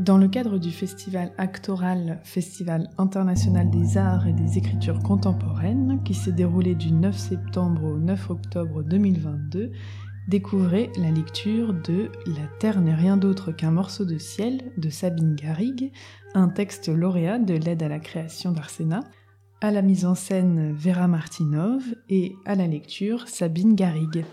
[0.00, 6.14] Dans le cadre du festival Actoral, Festival international des arts et des écritures contemporaines, qui
[6.14, 9.72] s'est déroulé du 9 septembre au 9 octobre 2022,
[10.26, 15.34] découvrez la lecture de La Terre n'est rien d'autre qu'un morceau de ciel de Sabine
[15.34, 15.92] Garrigue,
[16.32, 19.00] un texte lauréat de l'aide à la création d'Arsena,
[19.60, 24.24] à la mise en scène Vera Martinov et à la lecture Sabine Garrigue.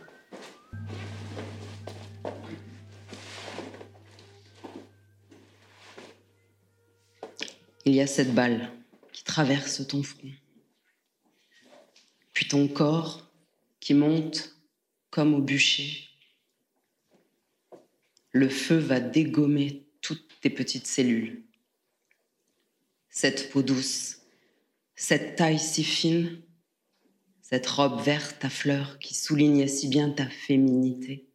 [7.88, 8.70] Il y a cette balle
[9.14, 10.32] qui traverse ton front,
[12.34, 13.32] puis ton corps
[13.80, 14.58] qui monte
[15.10, 16.10] comme au bûcher.
[18.32, 21.44] Le feu va dégommer toutes tes petites cellules.
[23.10, 24.18] Cette peau douce,
[24.96, 26.42] cette taille si fine,
[27.42, 31.30] cette robe verte à fleurs qui soulignait si bien ta féminité.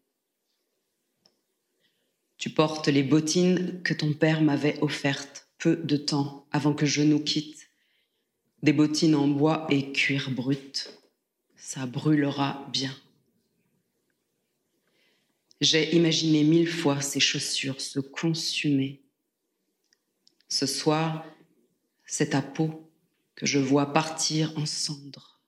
[2.37, 7.03] Tu portes les bottines que ton père m'avait offertes peu de temps avant que je
[7.03, 7.71] nous quitte.
[8.65, 10.93] Des bottines en bois et cuir brut.
[11.55, 12.93] Ça brûlera bien.
[15.61, 19.03] J'ai imaginé mille fois ces chaussures se consumer.
[20.49, 21.25] Ce soir,
[22.07, 22.91] c'est ta peau
[23.37, 25.41] que je vois partir en cendres.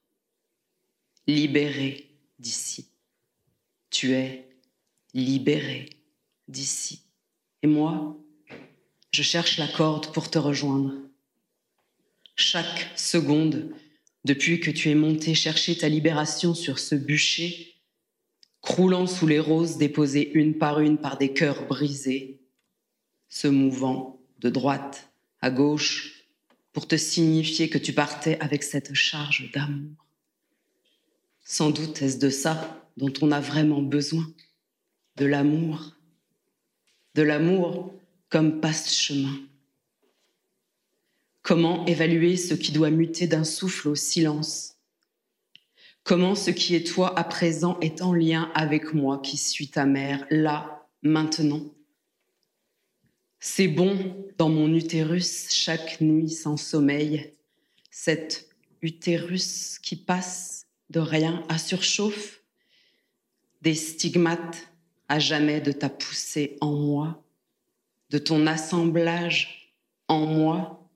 [1.26, 2.88] Libérée d'ici.
[3.90, 4.48] Tu es
[5.12, 5.90] libérée
[6.46, 7.02] d'ici.
[7.62, 8.16] Et moi,
[9.14, 10.92] je cherche la corde pour te rejoindre.
[12.34, 13.70] Chaque seconde,
[14.24, 17.76] depuis que tu es monté chercher ta libération sur ce bûcher,
[18.60, 22.40] croulant sous les roses déposées une par une par des cœurs brisés,
[23.28, 25.08] se mouvant de droite
[25.40, 26.24] à gauche
[26.72, 29.94] pour te signifier que tu partais avec cette charge d'amour.
[31.44, 34.26] Sans doute est-ce de ça dont on a vraiment besoin,
[35.18, 35.92] de l'amour,
[37.14, 37.94] de l'amour
[38.34, 39.38] comme passe-chemin.
[41.42, 44.74] Comment évaluer ce qui doit muter d'un souffle au silence?
[46.02, 49.86] Comment ce qui est toi à présent est en lien avec moi qui suis ta
[49.86, 51.62] mère, là, maintenant?
[53.38, 57.34] C'est bon dans mon utérus chaque nuit sans sommeil,
[57.92, 58.48] cet
[58.82, 62.42] utérus qui passe de rien à surchauffe,
[63.62, 64.72] des stigmates
[65.08, 67.23] à jamais de ta poussée en moi
[68.10, 69.72] de ton assemblage
[70.08, 70.88] en moi,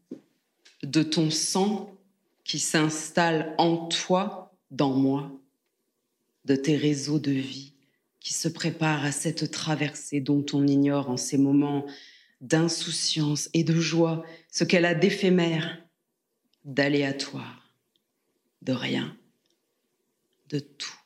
[0.83, 1.95] de ton sang
[2.45, 5.31] qui s'installe en toi, dans moi,
[6.45, 7.73] de tes réseaux de vie
[8.21, 11.87] qui se préparent à cette traversée dont on ignore en ces moments
[12.41, 15.83] d'insouciance et de joie ce qu'elle a d'éphémère,
[16.65, 17.75] d'aléatoire,
[18.63, 19.17] de rien,
[20.51, 20.98] de tout.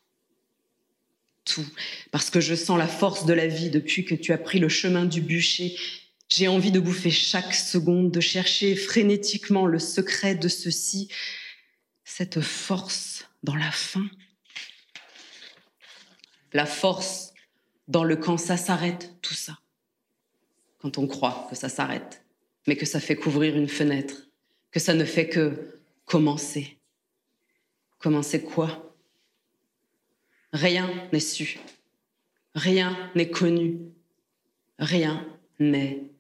[2.11, 4.69] Parce que je sens la force de la vie depuis que tu as pris le
[4.69, 5.77] chemin du bûcher.
[6.29, 11.09] J'ai envie de bouffer chaque seconde, de chercher frénétiquement le secret de ceci,
[12.05, 14.09] cette force dans la faim,
[16.53, 17.33] la force
[17.89, 19.59] dans le quand ça s'arrête, tout ça.
[20.79, 22.25] Quand on croit que ça s'arrête,
[22.67, 24.29] mais que ça fait couvrir une fenêtre,
[24.71, 26.79] que ça ne fait que commencer.
[27.99, 28.92] Commencer quoi?
[30.53, 31.59] Rien n'est su,
[32.55, 33.79] rien n'est connu,
[34.79, 35.27] rien
[35.59, 36.13] n'est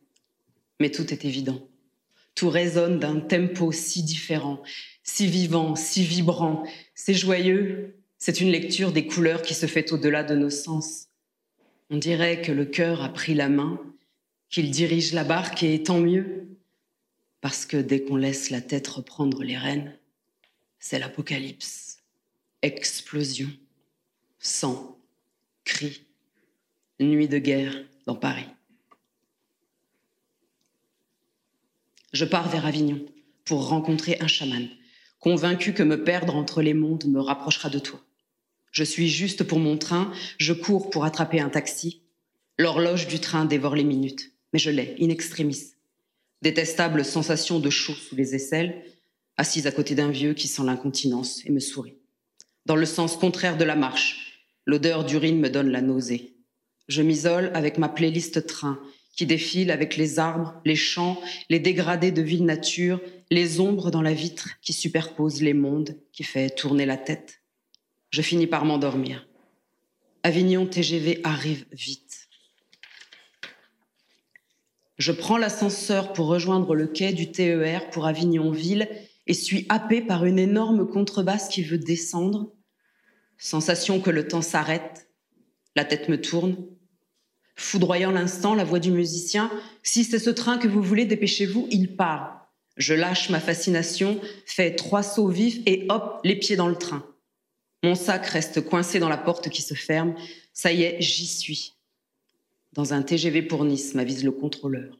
[0.82, 1.64] mais tout est évident.
[2.34, 4.60] Tout résonne d'un tempo si différent,
[5.04, 6.64] si vivant, si vibrant.
[6.96, 11.06] C'est joyeux, c'est une lecture des couleurs qui se fait au-delà de nos sens.
[11.90, 13.80] On dirait que le cœur a pris la main,
[14.50, 16.48] qu'il dirige la barque et tant mieux.
[17.40, 19.96] Parce que dès qu'on laisse la tête reprendre les rênes,
[20.80, 21.98] c'est l'apocalypse.
[22.62, 23.50] Explosion,
[24.42, 24.98] sang,
[25.64, 26.02] cris,
[27.00, 27.74] nuit de guerre
[28.06, 28.48] dans Paris.
[32.12, 33.00] je pars vers Avignon
[33.44, 34.68] pour rencontrer un chaman,
[35.18, 38.00] convaincu que me perdre entre les mondes me rapprochera de toi.
[38.70, 42.02] Je suis juste pour mon train, je cours pour attraper un taxi.
[42.58, 45.72] L'horloge du train dévore les minutes, mais je l'ai, in extremis.
[46.42, 48.84] Détestable sensation de chaud sous les aisselles,
[49.36, 51.96] assise à côté d'un vieux qui sent l'incontinence et me sourit.
[52.66, 54.31] Dans le sens contraire de la marche,
[54.66, 56.36] l'odeur d'urine me donne la nausée.
[56.88, 58.80] Je m'isole avec ma playlist train
[59.16, 61.20] qui défile avec les arbres, les champs,
[61.50, 63.00] les dégradés de ville nature,
[63.30, 67.42] les ombres dans la vitre qui superposent les mondes, qui fait tourner la tête.
[68.10, 69.26] Je finis par m'endormir.
[70.22, 72.28] Avignon TGV arrive vite.
[74.98, 78.88] Je prends l'ascenseur pour rejoindre le quai du TER pour Avignon-Ville
[79.26, 82.52] et suis happé par une énorme contrebasse qui veut descendre.
[83.42, 85.08] Sensation que le temps s'arrête,
[85.74, 86.56] la tête me tourne,
[87.56, 89.50] Foudroyant l'instant, la voix du musicien,
[89.82, 92.52] si c'est ce train que vous voulez, dépêchez-vous, il part.
[92.76, 97.04] Je lâche ma fascination, fais trois sauts vifs et hop, les pieds dans le train.
[97.82, 100.14] Mon sac reste coincé dans la porte qui se ferme.
[100.52, 101.74] Ça y est, j'y suis.
[102.72, 104.98] Dans un TGV pour Nice, m'avise le contrôleur.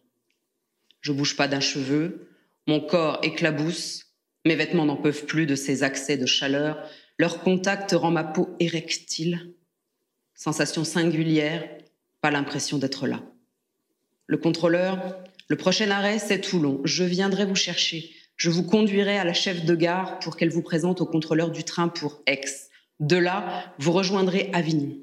[1.01, 2.29] Je bouge pas d'un cheveu,
[2.67, 4.07] mon corps éclabousse,
[4.45, 6.85] mes vêtements n'en peuvent plus de ces accès de chaleur,
[7.19, 9.53] leur contact rend ma peau érectile.
[10.35, 11.69] Sensation singulière,
[12.21, 13.23] pas l'impression d'être là.
[14.27, 16.81] Le contrôleur, le prochain arrêt, c'est Toulon.
[16.85, 18.11] Je viendrai vous chercher.
[18.37, 21.65] Je vous conduirai à la chef de gare pour qu'elle vous présente au contrôleur du
[21.65, 22.41] train pour Aix.
[23.01, 24.97] De là, vous rejoindrez Avignon.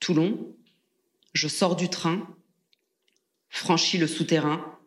[0.00, 0.54] Toulon,
[1.34, 2.26] je sors du train,
[3.48, 4.78] franchis le souterrain,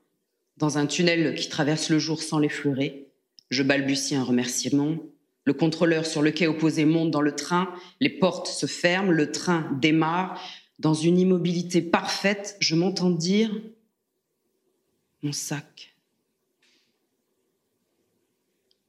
[0.58, 3.08] dans un tunnel qui traverse le jour sans l'effleurer.
[3.52, 4.98] Je balbutie un remerciement.
[5.46, 9.32] Le contrôleur sur le quai opposé monte dans le train, les portes se ferment, le
[9.32, 10.42] train démarre.
[10.80, 13.52] Dans une immobilité parfaite, je m'entends dire
[15.22, 15.96] Mon sac.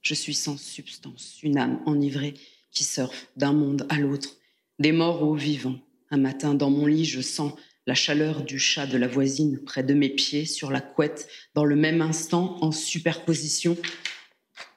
[0.01, 2.35] Je suis sans substance, une âme enivrée
[2.71, 4.37] qui surfe d'un monde à l'autre,
[4.79, 5.79] des morts aux vivants.
[6.11, 7.53] Un matin, dans mon lit, je sens
[7.87, 11.65] la chaleur du chat de la voisine près de mes pieds, sur la couette, dans
[11.65, 13.77] le même instant, en superposition.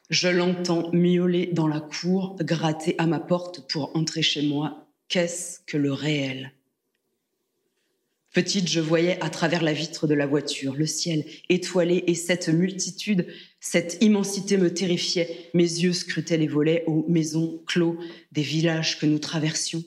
[0.09, 4.87] Je l'entends miauler dans la cour, gratter à ma porte pour entrer chez moi.
[5.07, 6.51] Qu'est-ce que le réel?
[8.33, 12.49] Petite, je voyais à travers la vitre de la voiture le ciel étoilé et cette
[12.49, 13.27] multitude,
[13.59, 15.49] cette immensité me terrifiait.
[15.53, 17.97] Mes yeux scrutaient les volets aux maisons clos
[18.31, 19.83] des villages que nous traversions.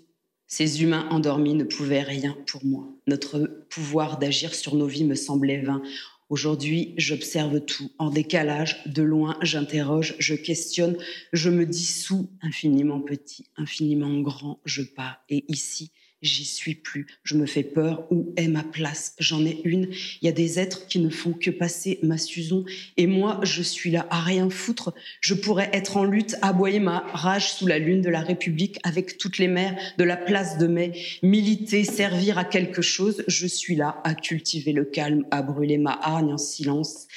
[0.47, 2.87] Ces humains endormis ne pouvaient rien pour moi.
[3.07, 3.39] Notre
[3.71, 5.83] pouvoir d'agir sur nos vies me semblait vain.
[6.33, 7.91] Aujourd'hui, j'observe tout.
[7.99, 10.97] En décalage, de loin, j'interroge, je questionne,
[11.35, 15.23] je me dissous, infiniment petit, infiniment grand, je pars.
[15.29, 15.93] Et ici,
[16.23, 19.15] j'y suis plus, je me fais peur, où est ma place?
[19.19, 19.89] J'en ai une,
[20.21, 22.65] il y a des êtres qui ne font que passer ma Susan,
[22.97, 27.01] et moi, je suis là à rien foutre, je pourrais être en lutte, aboyer ma
[27.13, 30.67] rage sous la lune de la République avec toutes les mères de la place de
[30.67, 30.93] mai,
[31.23, 35.99] militer, servir à quelque chose, je suis là à cultiver le calme, à brûler ma
[36.01, 37.09] hargne en silence.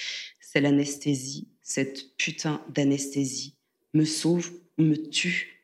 [0.41, 3.55] C'est l'anesthésie, cette putain d'anesthésie,
[3.93, 5.54] me sauve me tue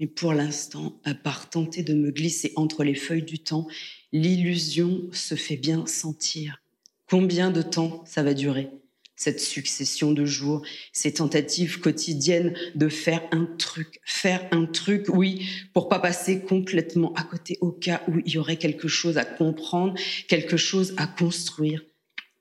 [0.00, 3.66] mais pour l'instant, à part tenter de me glisser entre les feuilles du temps,
[4.12, 6.62] l'illusion se fait bien sentir.
[7.08, 8.68] Combien de temps ça va durer?
[9.16, 10.62] Cette succession de jours,
[10.92, 17.12] ces tentatives quotidiennes de faire un truc, faire un truc, oui, pour pas passer complètement
[17.14, 19.94] à côté au cas où il y aurait quelque chose à comprendre,
[20.28, 21.82] quelque chose à construire.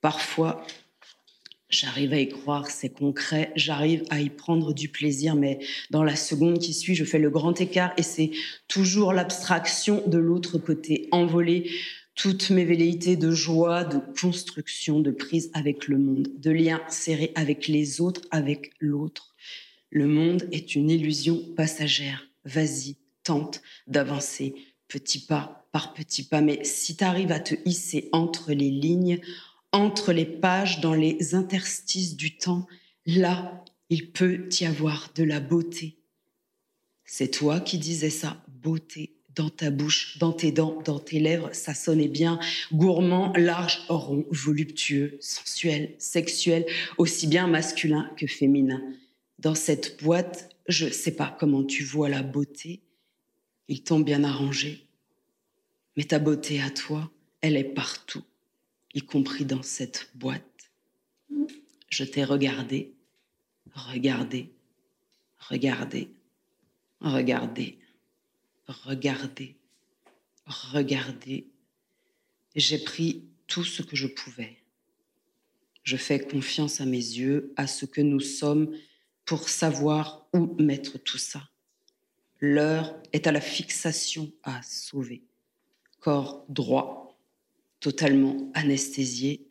[0.02, 0.68] Parfois,
[1.70, 5.60] J'arrive à y croire, c'est concret, j'arrive à y prendre du plaisir, mais
[5.90, 8.32] dans la seconde qui suit, je fais le grand écart et c'est
[8.70, 11.70] toujours l'abstraction de l'autre côté, envolée
[12.16, 17.32] toutes mes velléités de joie, de construction, de prise avec le monde, de lien serré
[17.36, 19.36] avec les autres, avec l'autre.
[19.92, 22.28] Le monde est une illusion passagère.
[22.46, 24.56] Vas-y, tente d'avancer
[24.88, 29.20] petit pas par petit pas, mais si tu arrives à te hisser entre les lignes,
[29.72, 32.68] entre les pages, dans les interstices du temps,
[33.06, 35.98] là, il peut y avoir de la beauté.
[37.06, 41.50] C'est toi qui disais ça, beauté, dans ta bouche, dans tes dents, dans tes lèvres,
[41.54, 42.40] ça sonnait bien,
[42.74, 46.66] gourmand, large, rond, voluptueux, sensuel, sexuel,
[46.98, 48.82] aussi bien masculin que féminin.
[49.38, 52.82] Dans cette boîte, je sais pas comment tu vois la beauté,
[53.68, 54.88] ils t'ont bien arrangé,
[55.96, 58.24] mais ta beauté à toi, elle est partout
[58.98, 60.72] y compris dans cette boîte.
[61.88, 62.96] Je t'ai regardé,
[63.72, 64.52] regardé,
[65.38, 66.12] regardé,
[67.00, 67.78] regardé,
[68.68, 69.56] regardé,
[70.48, 71.48] regardé.
[72.56, 74.58] J'ai pris tout ce que je pouvais.
[75.84, 78.76] Je fais confiance à mes yeux, à ce que nous sommes,
[79.26, 81.48] pour savoir où mettre tout ça.
[82.40, 85.22] L'heure est à la fixation à sauver.
[86.00, 87.07] Corps droit,
[87.88, 89.48] totalement anesthésiée,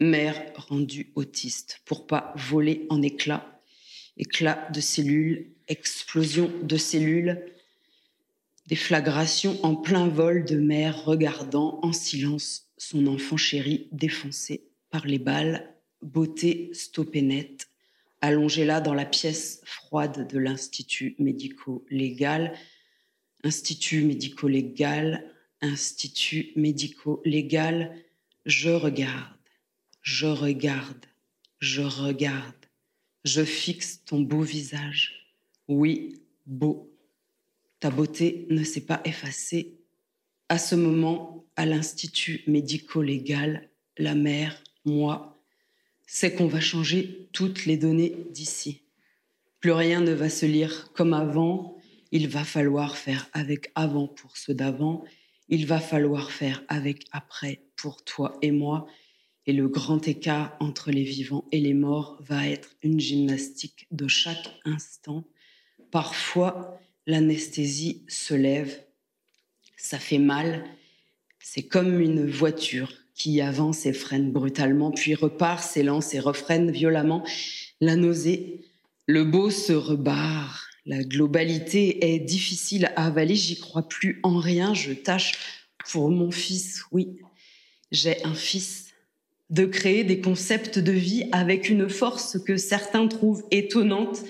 [0.00, 3.60] mère rendue autiste pour pas voler en éclats,
[4.16, 7.44] éclats de cellules, explosion de cellules,
[8.66, 15.18] déflagration en plein vol de mère regardant en silence son enfant chéri défoncé par les
[15.18, 17.68] balles, beauté stoppée net,
[18.22, 22.54] allongée là dans la pièce froide de l'Institut médico-légal,
[23.44, 27.96] Institut médico-légal, institut médico-légal,
[28.44, 29.36] je regarde,
[30.02, 31.06] je regarde,
[31.58, 32.54] je regarde,
[33.24, 35.34] je fixe ton beau visage.
[35.68, 36.92] Oui, beau.
[37.80, 39.80] Ta beauté ne s'est pas effacée.
[40.48, 45.42] À ce moment, à l'Institut médico-légal, la mère, moi,
[46.06, 48.82] c'est qu'on va changer toutes les données d'ici.
[49.60, 51.76] Plus rien ne va se lire comme avant.
[52.12, 55.04] Il va falloir faire avec avant pour ceux d'avant.
[55.48, 58.86] Il va falloir faire avec après pour toi et moi.
[59.46, 64.08] Et le grand écart entre les vivants et les morts va être une gymnastique de
[64.08, 65.24] chaque instant.
[65.92, 68.84] Parfois, l'anesthésie se lève.
[69.76, 70.64] Ça fait mal.
[71.38, 77.24] C'est comme une voiture qui avance et freine brutalement, puis repart, s'élance et refreine violemment.
[77.80, 78.60] La nausée,
[79.06, 80.66] le beau se rebarre.
[80.86, 83.34] La globalité est difficile à avaler.
[83.34, 84.72] J'y crois plus en rien.
[84.72, 85.32] Je tâche
[85.90, 86.84] pour mon fils.
[86.92, 87.18] Oui,
[87.90, 88.94] j'ai un fils
[89.50, 94.22] de créer des concepts de vie avec une force que certains trouvent étonnante.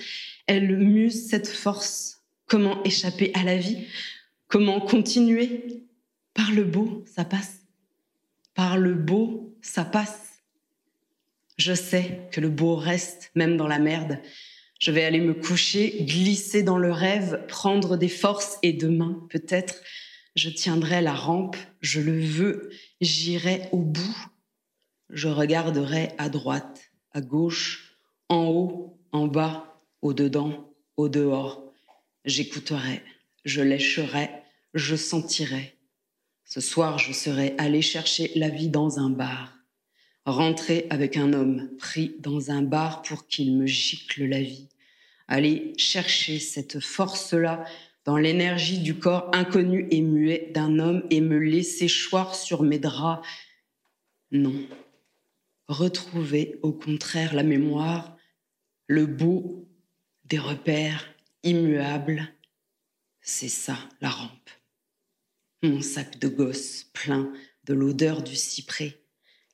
[0.47, 2.23] Elle muse cette force.
[2.47, 3.85] Comment échapper à la vie?
[4.47, 5.83] Comment continuer?
[6.33, 7.61] Par le beau, ça passe.
[8.55, 10.41] Par le beau, ça passe.
[11.57, 14.19] Je sais que le beau reste, même dans la merde.
[14.79, 19.81] Je vais aller me coucher, glisser dans le rêve, prendre des forces et demain, peut-être,
[20.35, 22.69] je tiendrai la rampe, je le veux,
[23.01, 24.27] j'irai au bout
[25.09, 27.97] je regarderai à droite, à gauche,
[28.29, 31.71] en haut, en bas, au dedans, au dehors.
[32.25, 33.03] J'écouterai,
[33.45, 34.29] je lécherai,
[34.73, 35.77] je sentirai.
[36.45, 39.56] Ce soir, je serai allé chercher la vie dans un bar,
[40.27, 44.67] rentrer avec un homme pris dans un bar pour qu'il me gicle la vie,
[45.27, 47.63] aller chercher cette force-là
[48.03, 52.77] dans l'énergie du corps inconnu et muet d'un homme et me laisser choir sur mes
[52.77, 53.25] draps.
[54.31, 54.55] Non,
[55.67, 58.17] retrouver au contraire la mémoire,
[58.87, 59.67] le beau
[60.25, 61.05] des repères
[61.43, 62.27] immuables.
[63.21, 64.49] C'est ça la rampe.
[65.63, 67.31] Mon sac de gosse plein
[67.63, 69.01] de l'odeur du cyprès,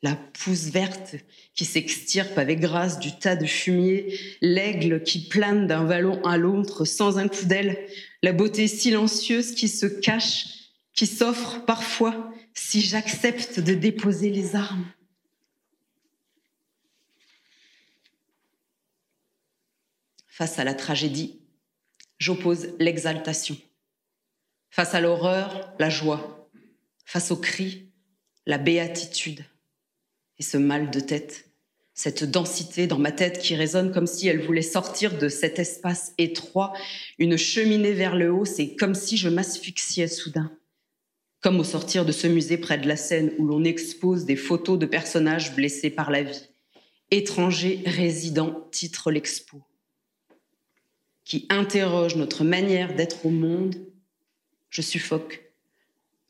[0.03, 1.15] la pousse verte
[1.55, 6.83] qui s'extirpe avec grâce du tas de fumier, l'aigle qui plane d'un vallon à l'autre
[6.83, 7.87] sans un coup d'aile,
[8.21, 10.47] la beauté silencieuse qui se cache,
[10.93, 14.85] qui s'offre parfois si j'accepte de déposer les armes.
[20.27, 21.39] Face à la tragédie,
[22.19, 23.55] j'oppose l'exaltation.
[24.69, 26.49] Face à l'horreur, la joie.
[27.05, 27.91] Face au cri,
[28.45, 29.45] la béatitude.
[30.39, 31.49] Et ce mal de tête,
[31.93, 36.13] cette densité dans ma tête qui résonne comme si elle voulait sortir de cet espace
[36.17, 36.73] étroit,
[37.19, 40.51] une cheminée vers le haut, c'est comme si je m'asphyxiais soudain.
[41.41, 44.79] Comme au sortir de ce musée près de la Seine où l'on expose des photos
[44.79, 46.49] de personnages blessés par la vie.
[47.11, 49.61] Étrangers résidents titre l'expo
[51.25, 53.75] qui interroge notre manière d'être au monde,
[54.69, 55.42] je suffoque.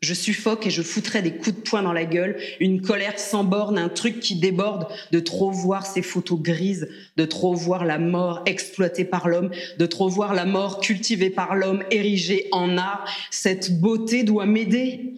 [0.03, 3.45] Je suffoque et je foutrais des coups de poing dans la gueule, une colère sans
[3.45, 7.99] borne, un truc qui déborde de trop voir ces photos grises, de trop voir la
[7.99, 13.09] mort exploitée par l'homme, de trop voir la mort cultivée par l'homme, érigée en art.
[13.31, 15.13] Cette beauté doit m'aider.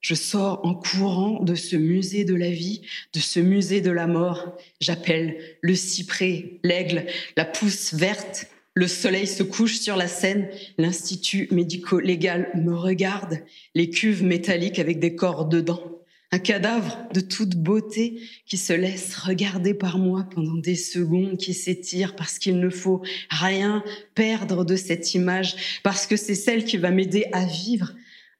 [0.00, 2.80] Je sors en courant de ce musée de la vie,
[3.12, 4.56] de ce musée de la mort.
[4.80, 7.04] J'appelle le cyprès, l'aigle,
[7.36, 10.48] la pousse verte, le soleil se couche sur la scène,
[10.78, 13.40] l'institut médico-légal me regarde,
[13.74, 19.14] les cuves métalliques avec des corps dedans, un cadavre de toute beauté qui se laisse
[19.16, 24.76] regarder par moi pendant des secondes qui s'étirent parce qu'il ne faut rien perdre de
[24.76, 27.92] cette image, parce que c'est celle qui va m'aider à vivre,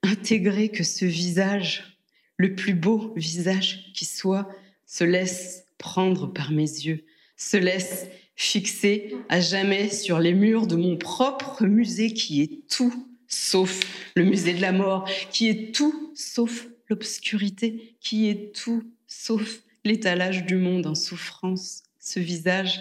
[0.03, 1.99] intégrer que ce visage,
[2.39, 4.49] le plus beau visage qui soit,
[4.87, 7.05] se laisse prendre par mes yeux,
[7.37, 13.09] se laisse fixé à jamais sur les murs de mon propre musée qui est tout
[13.27, 13.81] sauf
[14.15, 20.45] le musée de la mort, qui est tout sauf l'obscurité, qui est tout sauf l'étalage
[20.45, 21.83] du monde en souffrance.
[21.99, 22.81] Ce visage,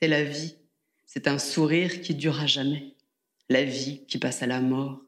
[0.00, 0.54] c'est la vie.
[1.06, 2.94] C'est un sourire qui dure à jamais.
[3.48, 5.02] La vie qui passe à la mort.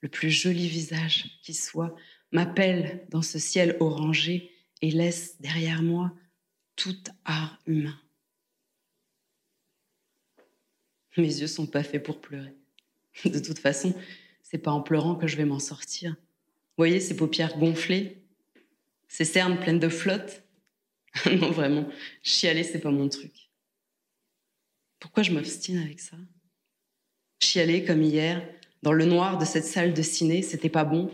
[0.00, 1.94] Le plus joli visage qui soit
[2.32, 6.12] m'appelle dans ce ciel orangé et laisse derrière moi
[6.76, 7.98] tout art humain.
[11.16, 12.54] Mes yeux sont pas faits pour pleurer.
[13.24, 13.94] De toute façon,
[14.42, 16.10] c'est pas en pleurant que je vais m'en sortir.
[16.12, 18.18] Vous voyez ces paupières gonflées,
[19.08, 20.42] ces cernes pleines de flotte?
[21.32, 21.88] Non, vraiment,
[22.22, 23.48] chialer, c'est pas mon truc.
[25.00, 26.18] Pourquoi je m'obstine avec ça?
[27.40, 28.46] Chialer comme hier,
[28.82, 31.10] dans le noir de cette salle de ciné, c'était pas bon.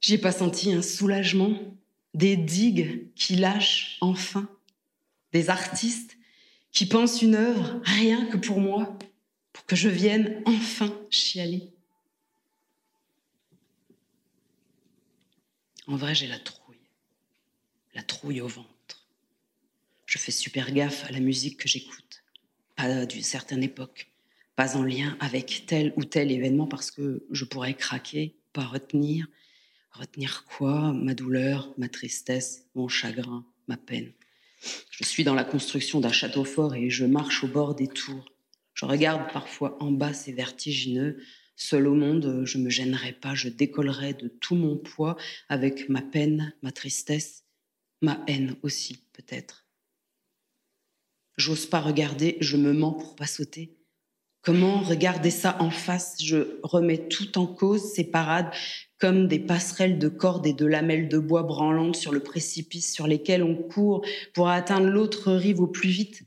[0.00, 1.76] J'ai pas senti un soulagement,
[2.14, 4.48] des digues qui lâchent enfin,
[5.32, 6.16] des artistes
[6.72, 8.98] qui pense une œuvre rien que pour moi,
[9.52, 11.72] pour que je vienne enfin chialer.
[15.86, 16.76] En vrai, j'ai la trouille.
[17.94, 19.08] La trouille au ventre.
[20.06, 22.22] Je fais super gaffe à la musique que j'écoute.
[22.76, 24.08] Pas d'une certaine époque.
[24.54, 29.26] Pas en lien avec tel ou tel événement parce que je pourrais craquer, pas retenir.
[29.92, 30.92] Retenir quoi?
[30.92, 34.12] Ma douleur, ma tristesse, mon chagrin, ma peine.
[34.90, 38.24] Je suis dans la construction d'un château fort et je marche au bord des tours.
[38.74, 41.22] Je regarde parfois en bas, c'est vertigineux.
[41.56, 45.16] Seul au monde, je me gênerai pas, je décollerai de tout mon poids
[45.48, 47.44] avec ma peine, ma tristesse,
[48.00, 49.66] ma haine aussi, peut-être.
[51.36, 53.79] J'ose pas regarder, je me mens pour pas sauter.
[54.42, 56.16] Comment regarder ça en face?
[56.22, 58.50] Je remets tout en cause, ces parades,
[58.98, 63.06] comme des passerelles de cordes et de lamelles de bois branlantes sur le précipice sur
[63.06, 66.22] lesquelles on court pour atteindre l'autre rive au plus vite.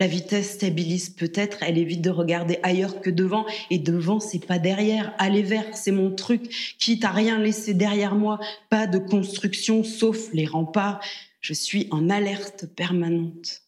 [0.00, 4.58] La vitesse stabilise peut-être, elle évite de regarder ailleurs que devant, et devant, c'est pas
[4.58, 5.12] derrière.
[5.18, 8.38] Aller vers, c'est mon truc, quitte à rien laisser derrière moi.
[8.70, 11.00] Pas de construction, sauf les remparts.
[11.40, 13.62] Je suis en alerte permanente.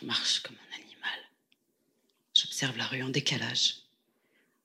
[0.00, 1.18] Je marche comme un animal.
[2.34, 3.76] J'observe la rue en décalage.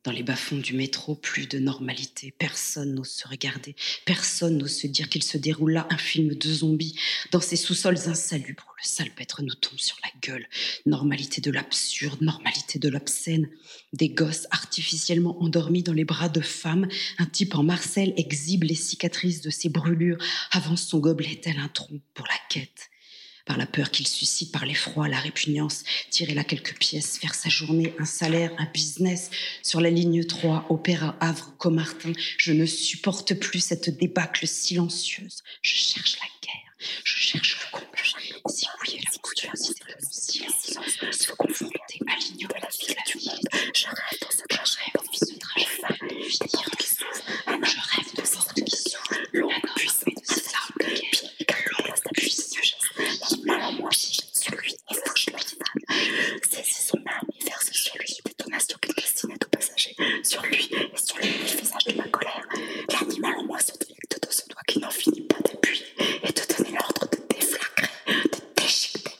[0.04, 2.32] Dans les bas-fonds du métro, plus de normalité.
[2.38, 3.74] Personne n'ose se regarder.
[4.06, 7.00] Personne n'ose se dire qu'il se déroule là un film de zombies.
[7.32, 10.46] Dans ces sous-sols insalubres, le salpêtre nous tombe sur la gueule.
[10.86, 13.50] Normalité de l'absurde, normalité de l'obscène.
[13.94, 16.88] Des gosses artificiellement endormis dans les bras de femmes.
[17.18, 20.18] Un type en Marcel exhibe les cicatrices de ses brûlures,
[20.52, 22.90] avance son gobelet tel un tronc pour la quête?
[23.46, 27.50] Par la peur qu'il suscite, par l'effroi, la répugnance, tirer là quelques pièces, faire sa
[27.50, 29.30] journée, un salaire, un business.
[29.62, 35.44] Sur la ligne 3, Opéra Havre, Comartin, je ne supporte plus cette débâcle silencieuse.
[35.62, 37.88] Je cherche la guerre, je cherche le combat.
[38.50, 40.72] Si oui, la monstruosité de mon silence,
[41.12, 43.30] se confronter à l'ignorance de la vie.
[43.74, 45.68] Je rêve dans ce trajet, je rêve de trajet.
[47.48, 48.94] Je rêve de porte qui
[49.34, 50.74] l'eau puissante de ces arbres
[54.34, 56.40] sur lui et fouche l'original.
[56.50, 59.96] Saisis son arme et verse sur lui une détonation qu'il destinait aux passagers.
[60.24, 62.46] Sur lui et sur lui le visage de ma colère.
[62.90, 65.86] L'animal en moi se délecte de ce doigt qui n'en finit pas d'appuyer
[66.24, 69.18] et de donner l'ordre de déflagrer, de déchiqueter,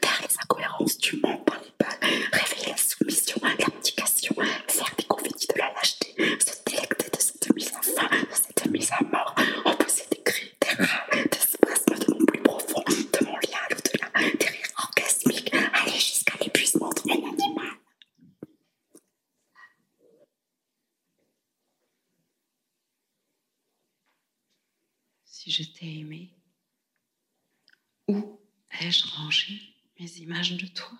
[0.00, 1.98] taire les incohérences du monde par les balles,
[2.32, 4.34] réveiller la soumission, l'abdication,
[4.68, 8.70] faire des confettis de la lâcheté, se délecter de cette mise à fin, de cette
[8.70, 9.34] mise à mort,
[9.64, 13.74] opposer des cris, des râles, des spasmes de mon plus profond, de mon lien à
[13.74, 17.72] l'au-delà, des rires orgasmiques, aller jusqu'à l'épuisement de mon animal.
[25.24, 26.30] Si je t'ai aimé,
[28.08, 28.40] où
[28.80, 29.60] ai-je rangé
[29.98, 30.92] mes images de toi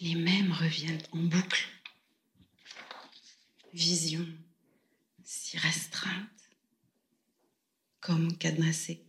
[0.00, 1.66] Les mêmes reviennent en boucle.
[3.72, 4.26] Vision
[5.22, 6.50] si restreinte,
[8.00, 9.04] comme cadenassée,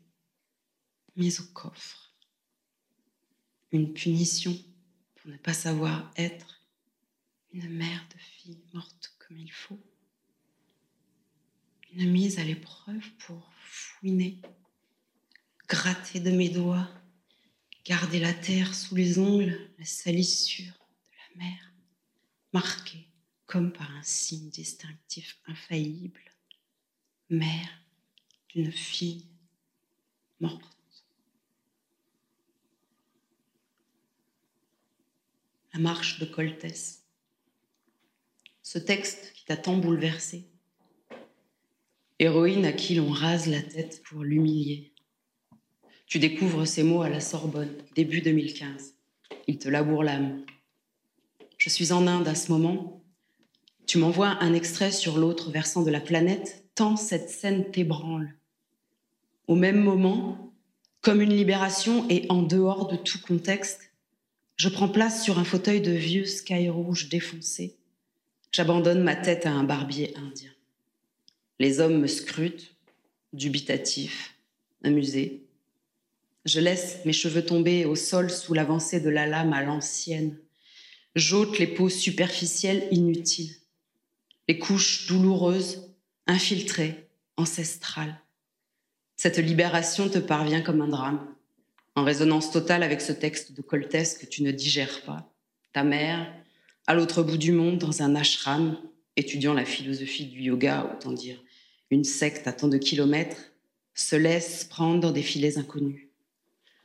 [1.15, 2.15] mise au coffre.
[3.97, 4.55] Punition
[5.15, 6.61] pour ne pas savoir être
[7.51, 9.81] une mère de fille morte comme il faut.
[11.93, 14.39] Une mise à l'épreuve pour fouiner,
[15.67, 16.87] gratter de mes doigts,
[17.85, 21.73] garder la terre sous les ongles, la salissure de la mer,
[22.53, 23.07] marquée
[23.47, 26.21] comme par un signe distinctif infaillible,
[27.31, 27.81] mère
[28.49, 29.25] d'une fille
[30.39, 30.76] morte.
[35.77, 37.03] La marche de Coltès.
[38.63, 40.49] Ce texte qui t'a tant bouleversé.
[42.17, 44.91] Héroïne à qui l'on rase la tête pour l'humilier.
[46.07, 48.95] Tu découvres ces mots à la Sorbonne, début 2015.
[49.45, 50.43] Ils te labourent l'âme.
[51.59, 53.03] Je suis en Inde à ce moment.
[53.85, 58.33] Tu m'envoies un extrait sur l'autre versant de la planète, tant cette scène t'ébranle.
[59.45, 60.55] Au même moment,
[61.01, 63.86] comme une libération et en dehors de tout contexte,
[64.57, 67.77] je prends place sur un fauteuil de vieux sky rouge défoncé.
[68.51, 70.51] J'abandonne ma tête à un barbier indien.
[71.59, 72.75] Les hommes me scrutent,
[73.33, 74.35] dubitatifs,
[74.83, 75.43] amusés.
[76.45, 80.39] Je laisse mes cheveux tomber au sol sous l'avancée de la lame à l'ancienne.
[81.15, 83.55] J'ôte les peaux superficielles inutiles,
[84.47, 85.93] les couches douloureuses,
[86.25, 88.19] infiltrées, ancestrales.
[89.17, 91.35] Cette libération te parvient comme un drame,
[91.97, 95.33] en résonance totale avec ce texte de Coltès que tu ne digères pas.
[95.73, 96.31] Ta mère,
[96.85, 98.77] à l'autre bout du monde, dans un ashram,
[99.15, 101.43] étudiant la philosophie du yoga, autant dire
[101.89, 103.51] une secte à tant de kilomètres,
[103.95, 106.07] se laisse prendre dans des filets inconnus.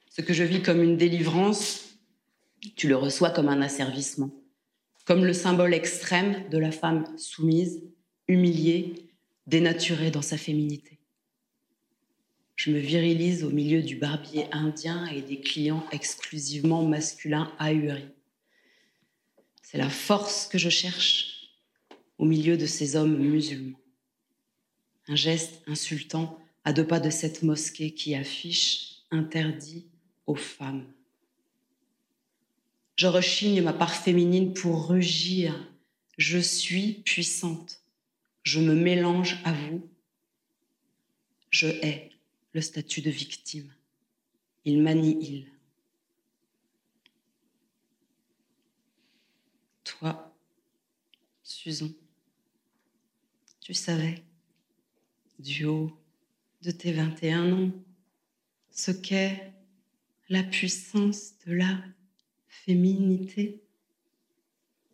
[0.08, 1.98] Ce que je vis comme une délivrance,
[2.74, 4.30] tu le reçois comme un asservissement.
[5.04, 7.82] comme le symbole extrême de la femme soumise,
[8.28, 8.94] humiliée,
[9.48, 10.91] dénaturée dans sa féminité.
[12.56, 18.08] Je me virilise au milieu du barbier indien et des clients exclusivement masculins ahuris.
[19.62, 21.50] C'est la force que je cherche
[22.18, 23.80] au milieu de ces hommes musulmans.
[25.08, 29.86] Un geste insultant à deux pas de cette mosquée qui affiche interdit
[30.26, 30.86] aux femmes.
[32.96, 35.54] Je rechigne ma part féminine pour rugir.
[36.18, 37.80] Je suis puissante.
[38.44, 39.90] Je me mélange à vous.
[41.50, 42.11] Je hais
[42.52, 43.72] le statut de victime.
[44.64, 45.50] Il m'annihile.
[49.84, 50.36] Toi,
[51.42, 51.90] Susan,
[53.60, 54.22] tu savais,
[55.38, 55.92] du haut
[56.62, 57.72] de tes 21 ans,
[58.70, 59.52] ce qu'est
[60.28, 61.82] la puissance de la
[62.48, 63.62] féminité.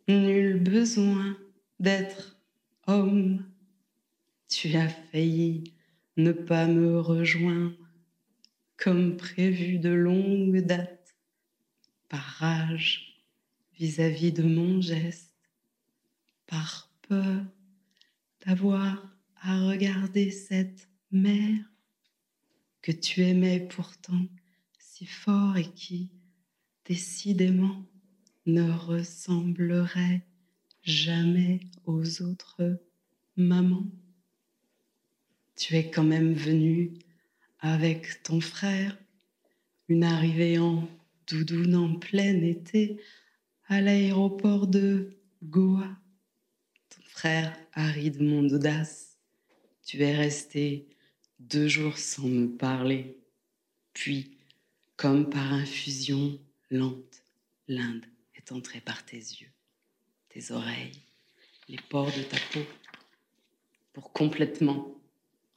[0.08, 1.38] Nul besoin
[1.78, 2.38] d'être
[2.86, 3.44] homme.
[4.48, 5.74] Tu as failli
[6.18, 7.76] ne pas me rejoindre
[8.76, 11.16] comme prévu de longue date,
[12.08, 13.24] par rage
[13.74, 15.34] vis-à-vis de mon geste,
[16.46, 17.44] par peur
[18.44, 21.64] d'avoir à regarder cette mère
[22.82, 24.26] que tu aimais pourtant
[24.78, 26.10] si fort et qui,
[26.84, 27.84] décidément,
[28.46, 30.26] ne ressemblerait
[30.82, 32.80] jamais aux autres
[33.36, 33.86] mamans.
[35.58, 36.92] Tu es quand même venu
[37.58, 38.96] avec ton frère,
[39.88, 40.88] une arrivée en
[41.26, 43.00] doudoune en plein été
[43.66, 45.10] à l'aéroport de
[45.42, 45.88] Goa.
[46.90, 49.18] Ton frère aride mon audace.
[49.84, 50.86] Tu es resté
[51.40, 53.18] deux jours sans me parler.
[53.94, 54.38] Puis,
[54.94, 56.38] comme par infusion
[56.70, 57.24] lente,
[57.66, 59.50] l'Inde est entrée par tes yeux,
[60.28, 61.02] tes oreilles,
[61.68, 62.64] les pores de ta peau,
[63.92, 64.97] pour complètement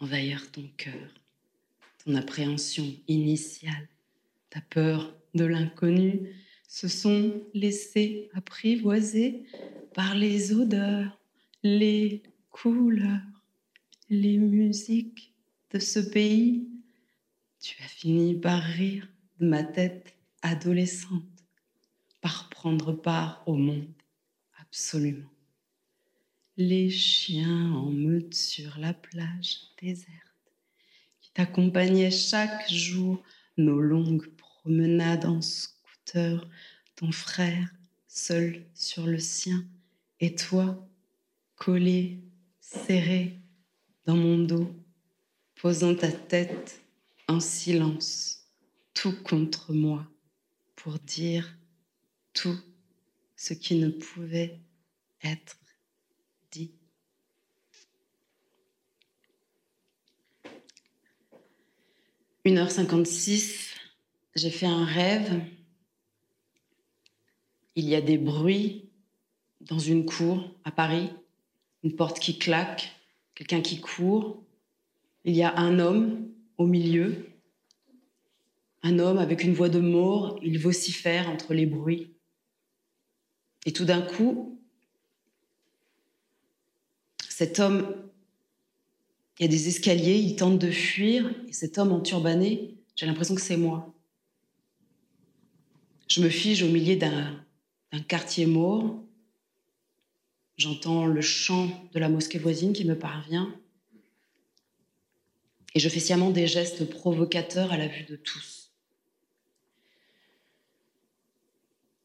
[0.01, 1.13] envahir ton cœur,
[2.03, 3.87] ton appréhension initiale,
[4.49, 6.35] ta peur de l'inconnu
[6.67, 9.45] se sont laissés apprivoiser
[9.93, 11.19] par les odeurs,
[11.63, 13.21] les couleurs,
[14.09, 15.33] les musiques
[15.71, 16.67] de ce pays.
[17.59, 19.07] Tu as fini par rire
[19.39, 21.23] de ma tête adolescente,
[22.21, 23.93] par prendre part au monde,
[24.59, 25.29] absolument
[26.57, 30.09] les chiens en meute sur la plage déserte,
[31.21, 33.23] qui t'accompagnaient chaque jour
[33.57, 36.47] nos longues promenades en scooter,
[36.95, 37.73] ton frère
[38.07, 39.65] seul sur le sien,
[40.19, 40.87] et toi
[41.55, 42.19] collé,
[42.59, 43.39] serré
[44.05, 44.75] dans mon dos,
[45.55, 46.81] posant ta tête
[47.27, 48.49] en silence,
[48.93, 50.05] tout contre moi,
[50.75, 51.55] pour dire
[52.33, 52.59] tout
[53.35, 54.59] ce qui ne pouvait
[55.23, 55.60] être
[62.45, 63.75] 1h56,
[64.35, 65.41] j'ai fait un rêve.
[67.75, 68.89] Il y a des bruits
[69.61, 71.09] dans une cour à Paris,
[71.83, 72.91] une porte qui claque,
[73.35, 74.43] quelqu'un qui court.
[75.23, 77.27] Il y a un homme au milieu,
[78.81, 82.15] un homme avec une voix de mort, il vocifère entre les bruits.
[83.65, 84.60] Et tout d'un coup,
[87.41, 87.95] cet homme
[89.39, 93.07] il y a des escaliers, il tente de fuir, et cet homme en turbané, j'ai
[93.07, 93.95] l'impression que c'est moi.
[96.07, 99.03] Je me fige au milieu d'un quartier mort.
[100.57, 103.51] J'entends le chant de la mosquée voisine qui me parvient.
[105.73, 108.71] Et je fais sciemment des gestes provocateurs à la vue de tous.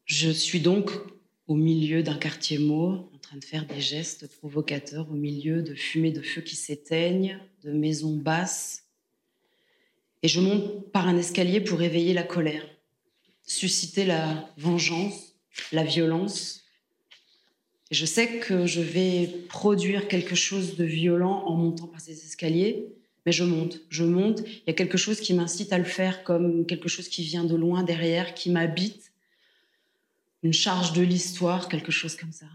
[0.05, 0.89] Je suis donc
[1.45, 6.11] au milieu d'un quartier mort, train de faire des gestes provocateurs au milieu de fumées
[6.11, 8.85] de feu qui s'éteignent, de maisons basses.
[10.23, 12.65] Et je monte par un escalier pour éveiller la colère,
[13.43, 15.33] susciter la vengeance,
[15.73, 16.63] la violence.
[17.91, 22.87] Je sais que je vais produire quelque chose de violent en montant par ces escaliers,
[23.25, 24.39] mais je monte, je monte.
[24.39, 27.43] Il y a quelque chose qui m'incite à le faire comme quelque chose qui vient
[27.43, 29.11] de loin derrière, qui m'habite
[30.43, 32.45] une charge de l'histoire, quelque chose comme ça.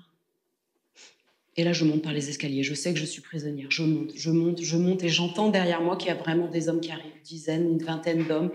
[1.57, 2.63] Et là, je monte par les escaliers.
[2.63, 3.71] Je sais que je suis prisonnière.
[3.71, 6.69] Je monte, je monte, je monte, et j'entends derrière moi qu'il y a vraiment des
[6.69, 8.51] hommes qui arrivent, une dizaine, une vingtaine d'hommes.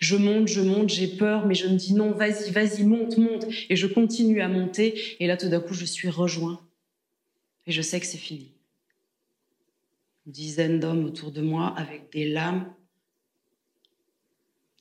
[0.00, 3.46] Je monte, je monte, j'ai peur, mais je me dis non, vas-y, vas-y, monte, monte.
[3.70, 5.16] Et je continue à monter.
[5.18, 6.60] Et là, tout d'un coup, je suis rejoint.
[7.66, 8.52] Et je sais que c'est fini.
[10.26, 12.70] Une dizaine d'hommes autour de moi avec des lames,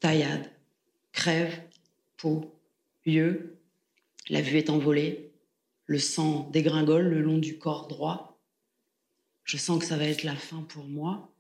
[0.02, 0.52] taillades,
[1.14, 1.62] crève,
[2.18, 2.54] peau,
[3.06, 3.58] yeux,
[4.30, 5.31] la vue est envolée,
[5.92, 8.40] Le sang dégringole le long du corps droit.
[9.44, 11.36] Je sens que ça va être la fin pour moi.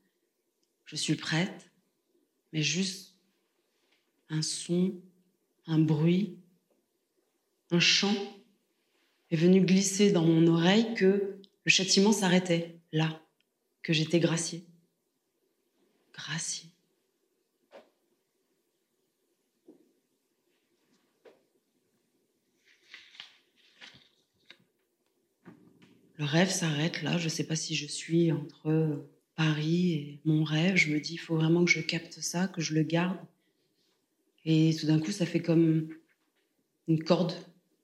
[0.83, 1.71] Je suis prête,
[2.51, 3.15] mais juste
[4.27, 4.93] un son,
[5.67, 6.37] un bruit,
[7.69, 8.13] un chant
[9.29, 13.21] est venu glisser dans mon oreille que le châtiment s'arrêtait là,
[13.83, 14.65] que j'étais graciée.
[16.13, 16.70] Graciée.
[26.21, 30.43] Le rêve s'arrête là, je ne sais pas si je suis entre Paris et mon
[30.43, 33.17] rêve, je me dis, il faut vraiment que je capte ça, que je le garde.
[34.45, 35.89] Et tout d'un coup, ça fait comme
[36.87, 37.33] une corde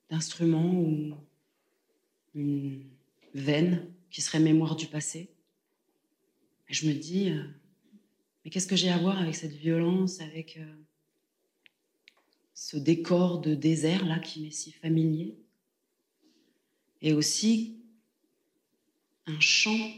[0.08, 1.16] d'instrument ou
[2.36, 2.84] une
[3.34, 5.30] veine qui serait mémoire du passé.
[6.68, 7.42] Et je me dis, euh,
[8.44, 10.74] mais qu'est-ce que j'ai à voir avec cette violence, avec euh,
[12.54, 15.36] ce décor de désert là qui m'est si familier?
[17.02, 17.77] Et aussi,
[19.28, 19.90] un chant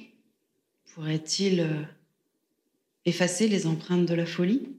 [0.92, 1.82] pourrait-il euh,
[3.04, 4.76] effacer les empreintes de la folie?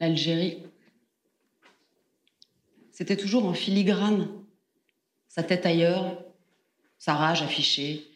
[0.00, 0.62] l'Algérie.
[2.92, 4.28] C'était toujours en filigrane,
[5.26, 6.27] sa tête ailleurs,
[7.08, 8.06] sa rage affichée,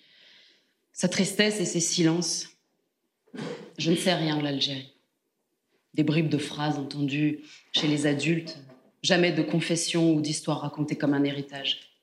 [0.92, 2.50] sa tristesse et ses silences.
[3.78, 4.92] Je ne sais rien de l'Algérie.
[5.94, 7.40] Des bribes de phrases entendues
[7.72, 8.58] chez les adultes,
[9.02, 11.96] jamais de confessions ou d'histoires racontées comme un héritage.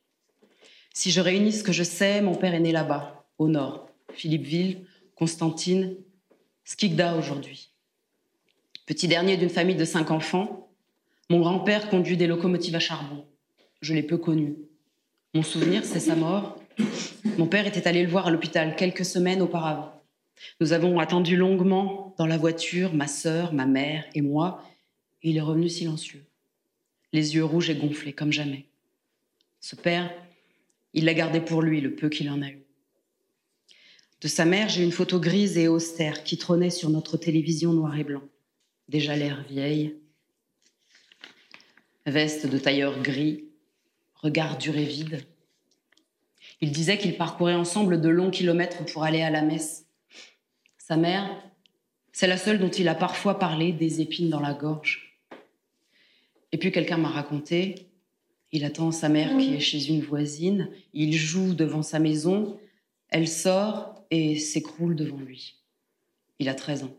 [0.92, 4.88] Si je réunis ce que je sais, mon père est né là-bas, au nord, Philippeville,
[5.14, 5.96] Constantine,
[6.64, 7.70] Skikda aujourd'hui.
[8.88, 10.72] Petit dernier d'une famille de cinq enfants,
[11.30, 13.28] mon grand-père conduit des locomotives à charbon.
[13.80, 14.56] Je l'ai peu connu.
[15.36, 16.59] Mon souvenir, c'est sa mort.
[17.38, 19.94] Mon père était allé le voir à l'hôpital quelques semaines auparavant.
[20.62, 24.64] Nous avons attendu longuement dans la voiture, ma sœur, ma mère et moi,
[25.24, 26.26] et il est revenu silencieux,
[27.12, 28.66] les yeux rouges et gonflés comme jamais.
[29.60, 30.12] Ce père,
[30.94, 32.64] il l'a gardé pour lui le peu qu'il en a eu.
[34.22, 37.98] De sa mère, j'ai une photo grise et austère qui trônait sur notre télévision noir
[37.98, 38.24] et blanc
[38.90, 39.96] déjà l'air vieille.
[42.06, 43.46] Veste de tailleur gris,
[44.16, 45.26] regard dur et vide.
[46.62, 49.86] Il disait qu'ils parcouraient ensemble de longs kilomètres pour aller à la messe.
[50.78, 51.30] Sa mère,
[52.12, 55.20] c'est la seule dont il a parfois parlé des épines dans la gorge.
[56.52, 57.90] Et puis quelqu'un m'a raconté,
[58.52, 62.60] il attend sa mère qui est chez une voisine, il joue devant sa maison,
[63.10, 65.56] elle sort et s'écroule devant lui.
[66.40, 66.96] Il a 13 ans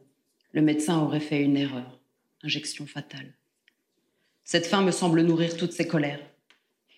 [0.53, 2.01] le médecin aurait fait une erreur,
[2.43, 3.35] injection fatale.
[4.45, 6.21] Cette fin me semble nourrir toutes ses colères.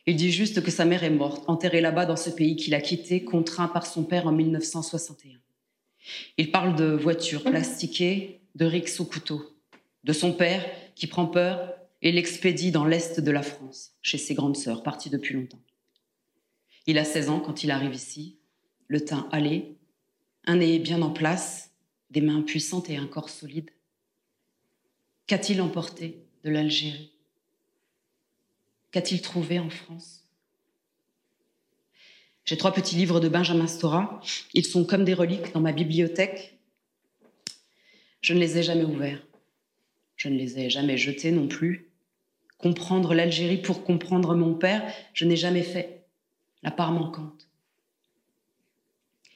[0.06, 2.80] Il dit juste que sa mère est morte, enterrée là-bas dans ce pays qu'il a
[2.80, 5.38] quitté, contraint par son père en 1961.
[6.38, 9.42] Il parle de voitures plastiquées, de rixes au couteau,
[10.04, 10.64] de son père
[10.96, 15.10] qui prend peur et l'expédie dans l'est de la France, chez ses grandes sœurs, parties
[15.10, 15.62] depuis longtemps.
[16.86, 18.38] Il a 16 ans quand il arrive ici,
[18.88, 19.76] le teint allé,
[20.44, 21.70] un nez bien en place,
[22.10, 23.70] des mains puissantes et un corps solide
[25.28, 27.12] Qu'a-t-il emporté de l'Algérie?
[28.92, 30.22] Qu'a-t-il trouvé en France?
[32.44, 34.20] J'ai trois petits livres de Benjamin Stora.
[34.52, 36.58] Ils sont comme des reliques dans ma bibliothèque.
[38.20, 39.26] Je ne les ai jamais ouverts.
[40.16, 41.88] Je ne les ai jamais jetés non plus.
[42.58, 46.04] Comprendre l'Algérie pour comprendre mon père, je n'ai jamais fait.
[46.62, 47.48] La part manquante.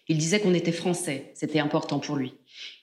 [0.07, 2.35] Il disait qu'on était français, c'était important pour lui.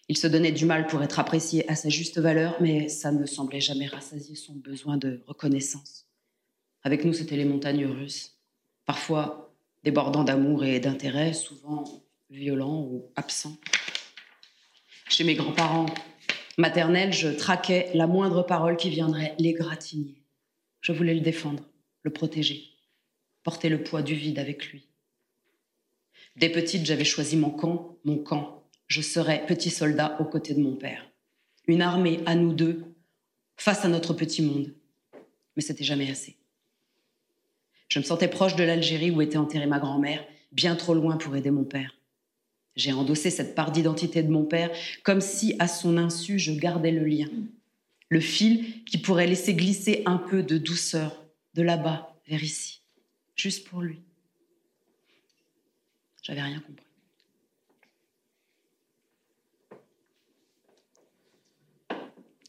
[0.10, 3.26] Il se donnait du mal pour être apprécié à sa juste valeur, mais ça ne
[3.26, 6.06] semblait jamais rassasier son besoin de reconnaissance.
[6.84, 8.38] Avec nous, c'était les montagnes russes,
[8.86, 11.84] parfois débordant d'amour et d'intérêt, souvent
[12.30, 13.58] violents ou absents.
[15.08, 15.86] Chez mes grands-parents
[16.58, 20.24] maternels, je traquais la moindre parole qui viendrait l'égratigner.
[20.82, 21.64] Je voulais le défendre,
[22.02, 22.64] le protéger,
[23.44, 24.88] porter le poids du vide avec lui.
[26.36, 28.64] Dès petite, j'avais choisi mon camp, mon camp.
[28.88, 31.10] Je serais petit soldat aux côtés de mon père.
[31.68, 32.84] Une armée à nous deux,
[33.56, 34.74] face à notre petit monde.
[35.56, 36.36] Mais c'était jamais assez.
[37.94, 41.36] Je me sentais proche de l'Algérie où était enterrée ma grand-mère, bien trop loin pour
[41.36, 41.96] aider mon père.
[42.76, 44.72] J'ai endossé cette part d'identité de mon père,
[45.04, 47.30] comme si, à son insu, je gardais le lien.
[48.10, 52.82] Le fil qui pourrait laisser glisser un peu de douceur de là-bas vers ici,
[53.36, 54.00] juste pour lui.
[56.24, 56.88] J'avais rien compris.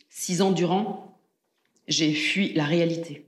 [0.09, 1.20] Six ans durant,
[1.87, 3.26] j'ai fui la réalité.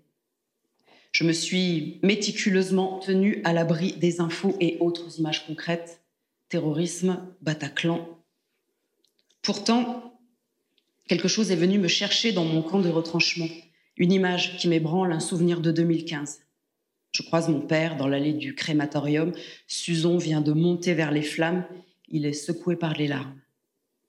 [1.16, 6.02] Je me suis méticuleusement tenue à l'abri des infos et autres images concrètes.
[6.50, 8.07] Terrorisme, Bataclan.
[9.40, 10.20] Pourtant,
[11.09, 13.48] quelque chose est venu me chercher dans mon camp de retranchement.
[13.96, 16.40] Une image qui m'ébranle, un souvenir de 2015.
[17.12, 19.33] Je croise mon père dans l'allée du crématorium.
[19.66, 21.64] Suzon vient de monter vers les flammes.
[22.11, 23.40] Il est secoué par les larmes.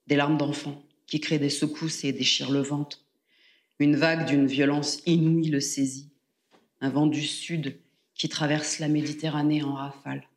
[0.08, 3.06] Des larmes d'enfant qui créent des secousses et déchirent le ventre.
[3.80, 6.10] Une vague d'une violence inouïe le saisit.
[6.82, 7.78] Un vent du sud
[8.14, 10.28] qui traverse la Méditerranée en rafale.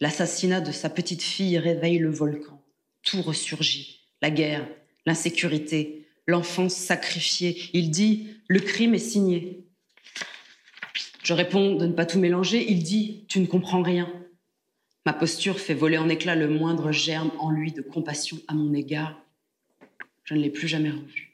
[0.00, 2.62] L'assassinat de sa petite fille réveille le volcan.
[3.02, 4.00] Tout ressurgit.
[4.20, 4.68] La guerre,
[5.06, 7.70] l'insécurité, l'enfance sacrifiée.
[7.72, 9.64] Il dit Le crime est signé.
[11.22, 12.70] Je réponds de ne pas tout mélanger.
[12.70, 14.12] Il dit Tu ne comprends rien.
[15.06, 18.74] Ma posture fait voler en éclats le moindre germe en lui de compassion à mon
[18.74, 19.18] égard.
[20.24, 21.25] Je ne l'ai plus jamais revu.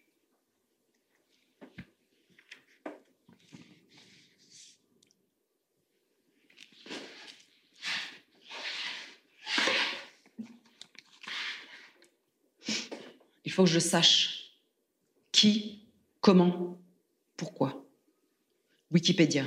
[13.44, 14.52] Il faut que je sache
[15.32, 15.80] qui,
[16.20, 16.78] comment,
[17.36, 17.84] pourquoi.
[18.90, 19.44] Wikipédia.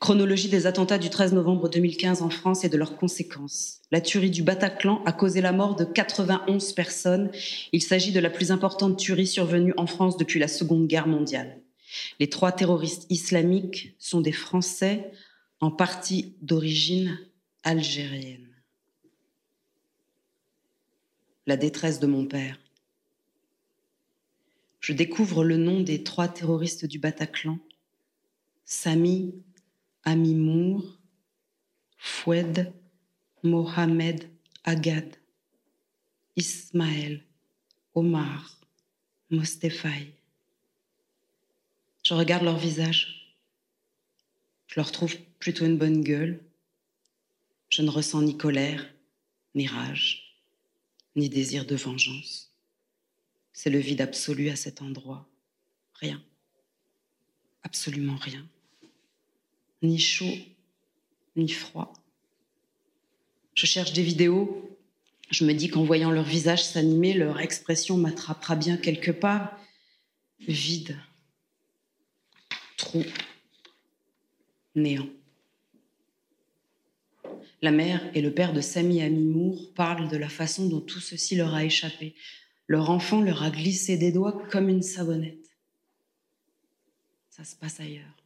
[0.00, 3.80] Chronologie des attentats du 13 novembre 2015 en France et de leurs conséquences.
[3.90, 7.30] La tuerie du Bataclan a causé la mort de 91 personnes.
[7.72, 11.60] Il s'agit de la plus importante tuerie survenue en France depuis la Seconde Guerre mondiale.
[12.18, 15.10] Les trois terroristes islamiques sont des Français,
[15.60, 17.18] en partie d'origine
[17.62, 18.51] algérienne.
[21.46, 22.58] La détresse de mon père.
[24.80, 27.58] Je découvre le nom des trois terroristes du Bataclan.
[28.64, 29.34] Sami
[30.04, 30.98] Amimour,
[31.96, 32.72] Foued,
[33.42, 34.28] Mohamed
[34.64, 35.16] Agad,
[36.36, 37.24] Ismaël,
[37.94, 38.60] Omar,
[39.30, 40.14] Mostefai.
[42.04, 43.36] Je regarde leur visage.
[44.68, 46.44] Je leur trouve plutôt une bonne gueule.
[47.68, 48.84] Je ne ressens ni colère,
[49.54, 50.21] ni rage,
[51.16, 52.52] ni désir de vengeance.
[53.52, 55.28] C'est le vide absolu à cet endroit.
[55.94, 56.22] Rien.
[57.62, 58.46] Absolument rien
[59.82, 60.36] ni chaud,
[61.36, 61.92] ni froid.
[63.54, 64.78] Je cherche des vidéos.
[65.30, 69.58] Je me dis qu'en voyant leur visage s'animer, leur expression m'attrapera bien quelque part.
[70.40, 70.98] Vide,
[72.76, 73.04] trou,
[74.74, 75.08] néant.
[77.62, 81.36] La mère et le père de Samy Amimour parlent de la façon dont tout ceci
[81.36, 82.14] leur a échappé.
[82.66, 85.50] Leur enfant leur a glissé des doigts comme une savonnette.
[87.30, 88.22] Ça se passe ailleurs.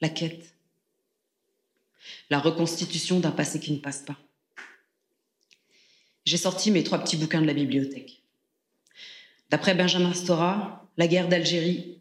[0.00, 0.54] la quête,
[2.30, 4.16] la reconstitution d'un passé qui ne passe pas.
[6.24, 8.22] J'ai sorti mes trois petits bouquins de la bibliothèque.
[9.50, 11.96] D'après Benjamin Stora, la guerre d'Algérie,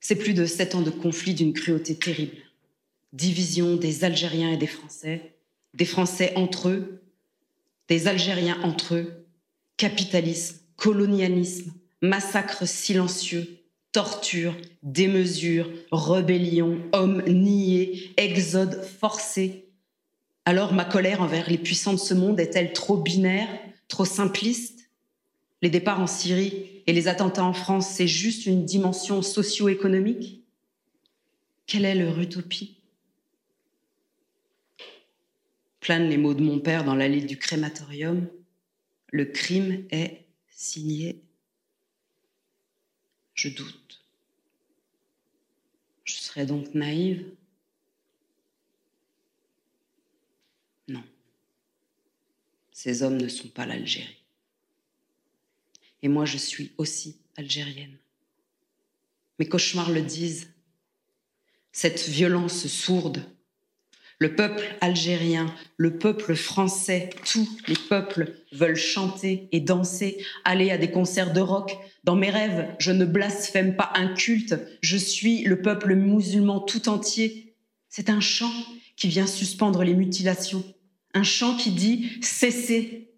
[0.00, 2.38] c'est plus de sept ans de conflit d'une cruauté terrible.
[3.12, 5.34] Division des Algériens et des Français,
[5.74, 7.02] des Français entre eux,
[7.88, 9.26] des Algériens entre eux,
[9.76, 13.58] capitalisme, colonialisme, massacre silencieux,
[13.92, 19.66] torture, démesure, rébellion, hommes niés, exode forcé.
[20.46, 23.48] Alors ma colère envers les puissants de ce monde est-elle trop binaire,
[23.88, 24.77] trop simpliste?
[25.62, 30.44] Les départs en Syrie et les attentats en France, c'est juste une dimension socio-économique?
[31.66, 32.78] Quelle est leur utopie?
[35.80, 38.28] Planent les mots de mon père dans l'allée du crématorium.
[39.10, 41.22] Le crime est signé
[43.38, 44.04] je doute.
[46.02, 47.30] Je serais donc naïve
[50.88, 51.04] Non.
[52.72, 54.17] Ces hommes ne sont pas l'Algérie.
[56.02, 57.96] Et moi, je suis aussi algérienne.
[59.38, 60.48] Mes cauchemars le disent.
[61.72, 63.22] Cette violence sourde
[64.20, 65.46] le peuple algérien,
[65.76, 71.40] le peuple français, tous les peuples veulent chanter et danser, aller à des concerts de
[71.40, 71.76] rock.
[72.02, 76.88] Dans mes rêves, je ne blasphème pas un culte, je suis le peuple musulman tout
[76.88, 77.54] entier.
[77.88, 78.52] C'est un chant
[78.96, 80.64] qui vient suspendre les mutilations,
[81.14, 83.12] un chant qui dit cessez,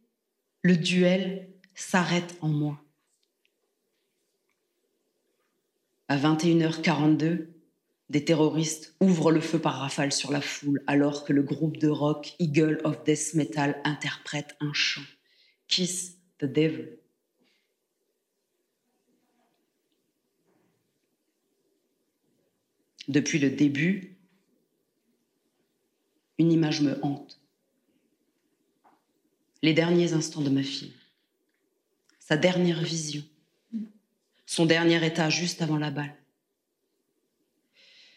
[0.62, 2.83] le duel s'arrête en moi.
[6.09, 7.49] À 21h42,
[8.11, 11.89] des terroristes ouvrent le feu par rafale sur la foule alors que le groupe de
[11.89, 15.05] rock Eagle of Death Metal interprète un chant.
[15.68, 16.99] Kiss the Devil.
[23.07, 24.16] Depuis le début,
[26.39, 27.41] une image me hante.
[29.62, 30.95] Les derniers instants de ma fille.
[32.31, 33.24] Sa dernière vision,
[34.47, 36.14] son dernier état juste avant la balle.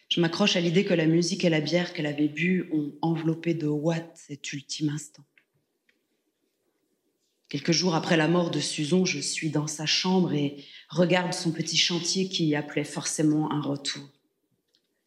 [0.08, 3.56] Je m'accroche à l'idée que la musique et la bière qu'elle avait bu ont enveloppé
[3.56, 5.24] de Watt cet ultime instant.
[7.50, 11.52] Quelques jours après la mort de Suzon, je suis dans sa chambre et regarde son
[11.52, 14.08] petit chantier qui appelait forcément un retour.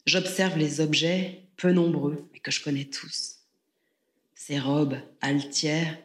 [0.05, 3.37] J'observe les objets, peu nombreux, mais que je connais tous.
[4.35, 5.97] Ses robes altières,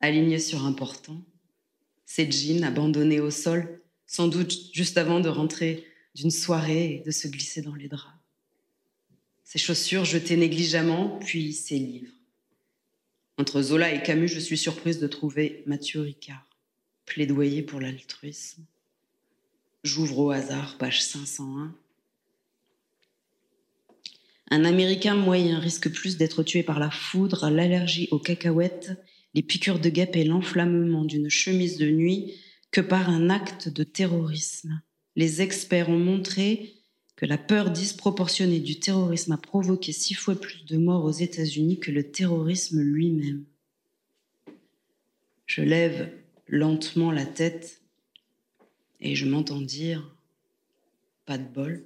[0.00, 1.22] alignées sur un portant,
[2.06, 5.84] ses jeans abandonnés au sol, sans doute juste avant de rentrer
[6.14, 8.14] d'une soirée et de se glisser dans les draps.
[9.44, 12.12] Ses chaussures jetées négligemment, puis ses livres.
[13.38, 16.48] Entre Zola et Camus, je suis surprise de trouver Mathieu Ricard,
[17.04, 18.64] plaidoyer pour l'altruisme.
[19.84, 21.74] J'ouvre au hasard, page 501.
[24.50, 28.92] Un Américain moyen risque plus d'être tué par la foudre, l'allergie aux cacahuètes,
[29.36, 32.34] les piqûres de guêpe et l'enflammement d'une chemise de nuit
[32.70, 34.80] que par un acte de terrorisme.
[35.14, 36.72] Les experts ont montré
[37.16, 41.78] que la peur disproportionnée du terrorisme a provoqué six fois plus de morts aux États-Unis
[41.78, 43.44] que le terrorisme lui-même.
[45.44, 46.10] Je lève
[46.48, 47.82] lentement la tête
[49.00, 50.16] et je m'entends dire
[51.26, 51.84] Pas de bol.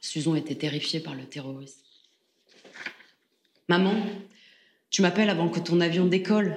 [0.00, 1.80] Susan était terrifiée par le terrorisme.
[3.68, 3.94] Maman,
[4.94, 6.56] tu m'appelles avant que ton avion décolle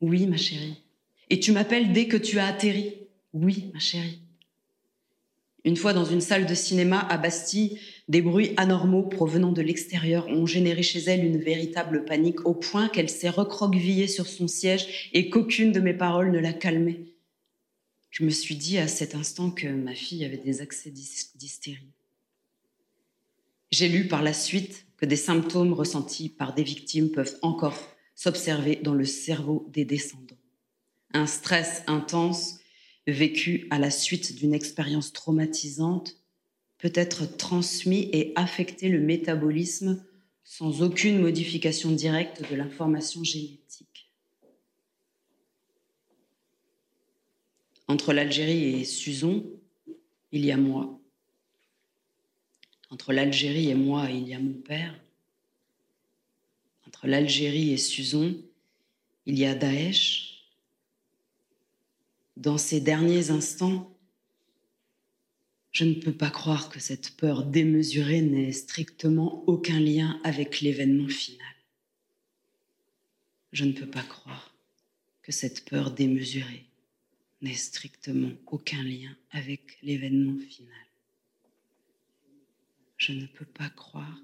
[0.00, 0.82] Oui, ma chérie.
[1.30, 2.96] Et tu m'appelles dès que tu as atterri
[3.32, 4.18] Oui, ma chérie.
[5.64, 7.78] Une fois dans une salle de cinéma à Bastille,
[8.08, 12.88] des bruits anormaux provenant de l'extérieur ont généré chez elle une véritable panique au point
[12.88, 17.04] qu'elle s'est recroquevillée sur son siège et qu'aucune de mes paroles ne la calmait.
[18.10, 21.95] Je me suis dit à cet instant que ma fille avait des accès d'hystérie.
[23.70, 27.78] J'ai lu par la suite que des symptômes ressentis par des victimes peuvent encore
[28.14, 30.38] s'observer dans le cerveau des descendants.
[31.12, 32.60] Un stress intense
[33.06, 36.16] vécu à la suite d'une expérience traumatisante
[36.78, 40.04] peut être transmis et affecter le métabolisme
[40.44, 44.12] sans aucune modification directe de l'information génétique.
[47.88, 49.46] Entre l'Algérie et Suzon,
[50.32, 51.00] il y a moi.
[52.96, 54.98] Entre l'Algérie et moi, il y a mon père.
[56.86, 58.42] Entre l'Algérie et Suzon,
[59.26, 60.46] il y a Daesh.
[62.38, 63.94] Dans ces derniers instants,
[65.72, 71.08] je ne peux pas croire que cette peur démesurée n'ait strictement aucun lien avec l'événement
[71.08, 71.54] final.
[73.52, 74.54] Je ne peux pas croire
[75.20, 76.64] que cette peur démesurée
[77.42, 80.85] n'ait strictement aucun lien avec l'événement final.
[82.96, 84.22] Je ne peux pas croire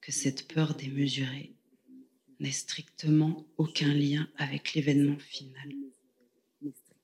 [0.00, 1.54] que cette peur démesurée
[2.40, 5.72] n'ait strictement aucun lien avec l'événement final.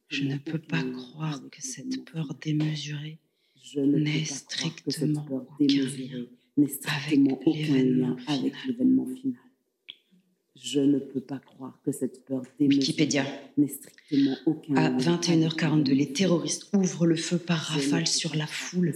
[0.08, 3.18] Je ne peux pas croire que cette peur démesurée
[3.76, 5.26] n'ait strictement
[5.58, 9.49] aucun lien avec l'événement final.
[10.56, 13.24] Je ne peux pas croire que cette peur Wikipédia.
[13.56, 18.94] strictement aucun À 21h42, les terroristes ouvrent le feu par rafale sur la foule.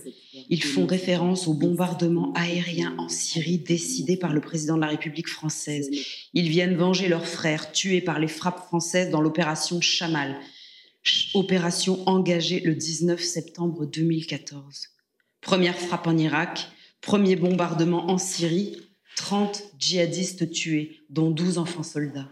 [0.50, 5.28] Ils font référence au bombardement aérien en Syrie décidé par le président de la République
[5.28, 5.90] française.
[6.34, 10.36] Ils viennent venger leurs frères tués par les frappes françaises dans l'opération Chamal,
[11.34, 14.88] opération engagée le 19 septembre 2014.
[15.40, 16.68] Première frappe en Irak,
[17.00, 18.83] premier bombardement en Syrie,
[19.16, 22.30] 30 djihadistes tués, dont 12 enfants soldats.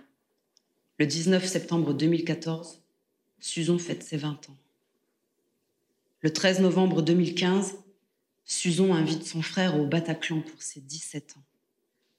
[0.98, 2.80] Le 19 septembre 2014,
[3.40, 4.56] Suzon fête ses 20 ans.
[6.20, 7.76] Le 13 novembre 2015,
[8.44, 11.42] Suzon invite son frère au Bataclan pour ses 17 ans.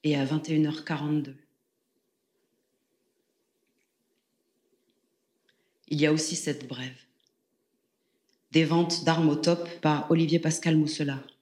[0.02, 1.34] Et à 21h42,
[5.88, 7.00] il y a aussi cette brève.
[8.52, 11.33] Des ventes d'armes au top par Olivier Pascal Mousselard.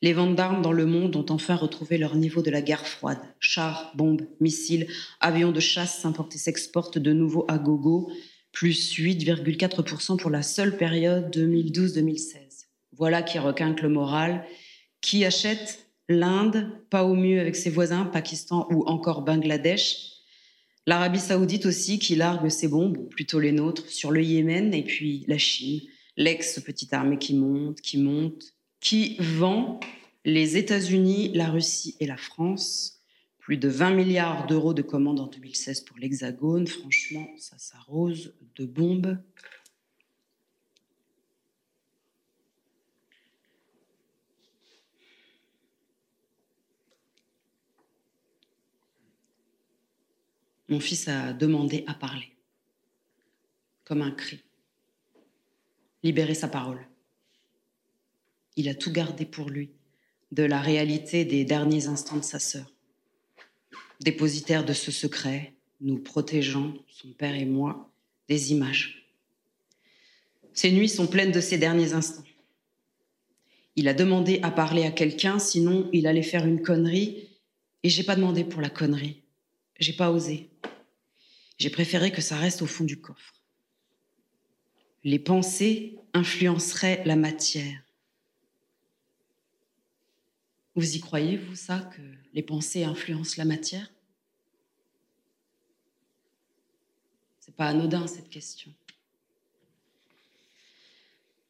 [0.00, 3.18] Les ventes d'armes dans le monde ont enfin retrouvé leur niveau de la guerre froide.
[3.40, 4.86] Chars, bombes, missiles,
[5.20, 8.10] avions de chasse s'importent et s'exportent de nouveau à gogo,
[8.52, 12.66] plus 8,4% pour la seule période 2012-2016.
[12.96, 14.44] Voilà qui requinque le moral.
[15.00, 15.84] Qui achète?
[16.08, 20.12] L'Inde, pas au mieux avec ses voisins, Pakistan ou encore Bangladesh.
[20.86, 25.24] L'Arabie saoudite aussi qui largue ses bombes, plutôt les nôtres, sur le Yémen et puis
[25.28, 25.82] la Chine,
[26.16, 29.80] l'ex-petite armée qui monte, qui monte, qui vend
[30.24, 33.02] les États-Unis, la Russie et la France.
[33.38, 36.66] Plus de 20 milliards d'euros de commandes en 2016 pour l'Hexagone.
[36.66, 39.18] Franchement, ça s'arrose de bombes.
[50.68, 52.34] Mon fils a demandé à parler.
[53.84, 54.44] comme un cri.
[56.02, 56.86] Libérer sa parole.
[58.58, 59.70] Il a tout gardé pour lui,
[60.32, 62.66] de la réalité des derniers instants de sa sœur.
[64.00, 67.92] Dépositaire de ce secret, nous protégeant, son père et moi,
[68.28, 69.08] des images.
[70.54, 72.24] Ces nuits sont pleines de ces derniers instants.
[73.76, 77.28] Il a demandé à parler à quelqu'un, sinon il allait faire une connerie,
[77.84, 79.22] et j'ai pas demandé pour la connerie.
[79.78, 80.50] J'ai pas osé.
[81.58, 83.34] J'ai préféré que ça reste au fond du coffre.
[85.04, 87.84] Les pensées influenceraient la matière.
[90.78, 92.00] Vous y croyez, vous, ça, que
[92.34, 93.90] les pensées influencent la matière?
[97.40, 98.72] C'est pas anodin, cette question.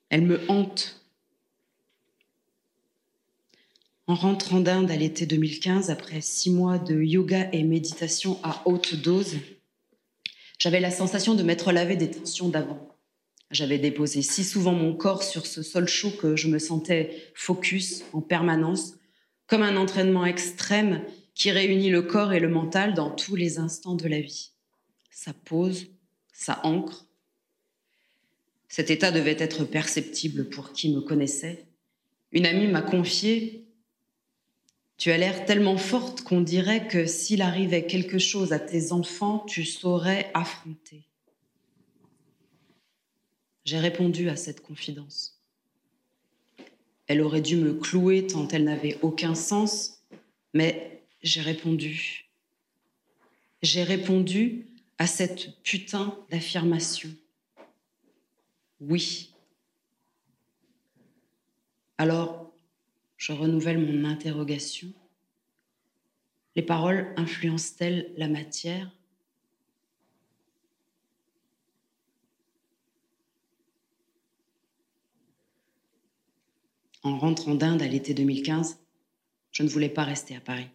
[0.08, 1.04] Elle me hante.
[4.06, 8.94] En rentrant d'Inde à l'été 2015, après six mois de yoga et méditation à haute
[8.94, 9.36] dose,
[10.58, 12.96] j'avais la sensation de m'être lavé des tensions d'avant.
[13.50, 18.04] J'avais déposé si souvent mon corps sur ce sol chaud que je me sentais focus
[18.14, 18.97] en permanence,
[19.48, 23.94] comme un entraînement extrême qui réunit le corps et le mental dans tous les instants
[23.94, 24.52] de la vie.
[25.10, 25.88] Ça pose,
[26.32, 27.06] ça ancre.
[28.68, 31.64] Cet état devait être perceptible pour qui me connaissait.
[32.30, 33.64] Une amie m'a confié
[34.98, 39.44] Tu as l'air tellement forte qu'on dirait que s'il arrivait quelque chose à tes enfants,
[39.46, 41.04] tu saurais affronter.
[43.64, 45.37] J'ai répondu à cette confidence.
[47.08, 50.04] Elle aurait dû me clouer tant elle n'avait aucun sens,
[50.54, 52.30] mais j'ai répondu.
[53.62, 54.66] J'ai répondu
[54.98, 57.10] à cette putain d'affirmation.
[58.80, 59.32] Oui.
[61.96, 62.52] Alors,
[63.16, 64.92] je renouvelle mon interrogation.
[66.56, 68.90] Les paroles influencent-elles la matière?
[77.08, 78.76] En rentrant d'Inde à l'été 2015,
[79.50, 80.68] je ne voulais pas rester à Paris.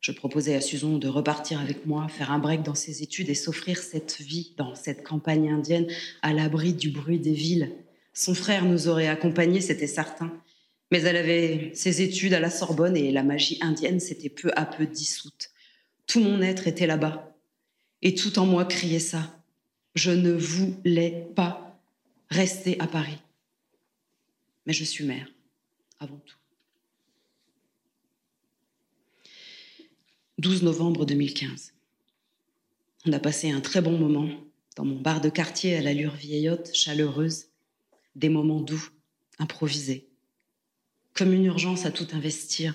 [0.00, 3.34] Je proposais à Susan de repartir avec moi, faire un break dans ses études et
[3.34, 5.88] s'offrir cette vie dans cette campagne indienne
[6.22, 7.70] à l'abri du bruit des villes.
[8.14, 10.32] Son frère nous aurait accompagnés, c'était certain.
[10.90, 14.64] Mais elle avait ses études à la Sorbonne et la magie indienne s'était peu à
[14.64, 15.50] peu dissoute.
[16.06, 17.36] Tout mon être était là-bas.
[18.00, 19.38] Et tout en moi criait ça.
[19.94, 21.78] Je ne voulais pas
[22.30, 23.18] rester à Paris
[24.66, 25.28] mais je suis mère,
[26.00, 26.36] avant tout.
[30.38, 31.72] 12 novembre 2015.
[33.06, 34.28] On a passé un très bon moment
[34.74, 37.46] dans mon bar de quartier à l'allure vieillotte, chaleureuse,
[38.16, 38.90] des moments doux,
[39.38, 40.10] improvisés,
[41.14, 42.74] comme une urgence à tout investir,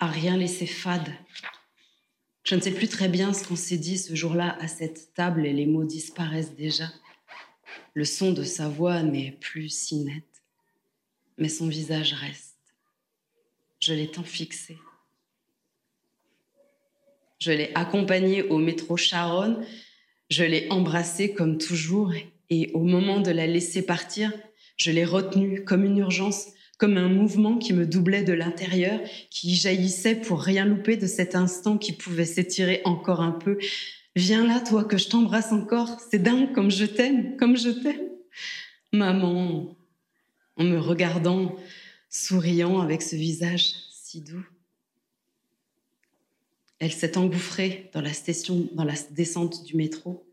[0.00, 1.14] à rien laisser fade.
[2.44, 5.46] Je ne sais plus très bien ce qu'on s'est dit ce jour-là à cette table
[5.46, 6.90] et les mots disparaissent déjà.
[7.94, 10.27] Le son de sa voix n'est plus si net
[11.38, 12.56] mais son visage reste.
[13.80, 14.76] Je l'ai tant fixé.
[17.38, 19.64] Je l'ai accompagné au métro Charonne,
[20.28, 22.12] je l'ai embrassé comme toujours,
[22.50, 24.32] et au moment de la laisser partir,
[24.76, 29.54] je l'ai retenue comme une urgence, comme un mouvement qui me doublait de l'intérieur, qui
[29.54, 33.58] jaillissait pour rien louper de cet instant qui pouvait s'étirer encore un peu.
[34.16, 36.00] Viens là, toi, que je t'embrasse encore.
[36.10, 38.08] C'est dingue comme je t'aime, comme je t'aime.
[38.92, 39.76] Maman,
[40.58, 41.56] en me regardant,
[42.10, 44.46] souriant avec ce visage si doux.
[46.80, 50.26] Elle s'est engouffrée dans la station, dans la descente du métro.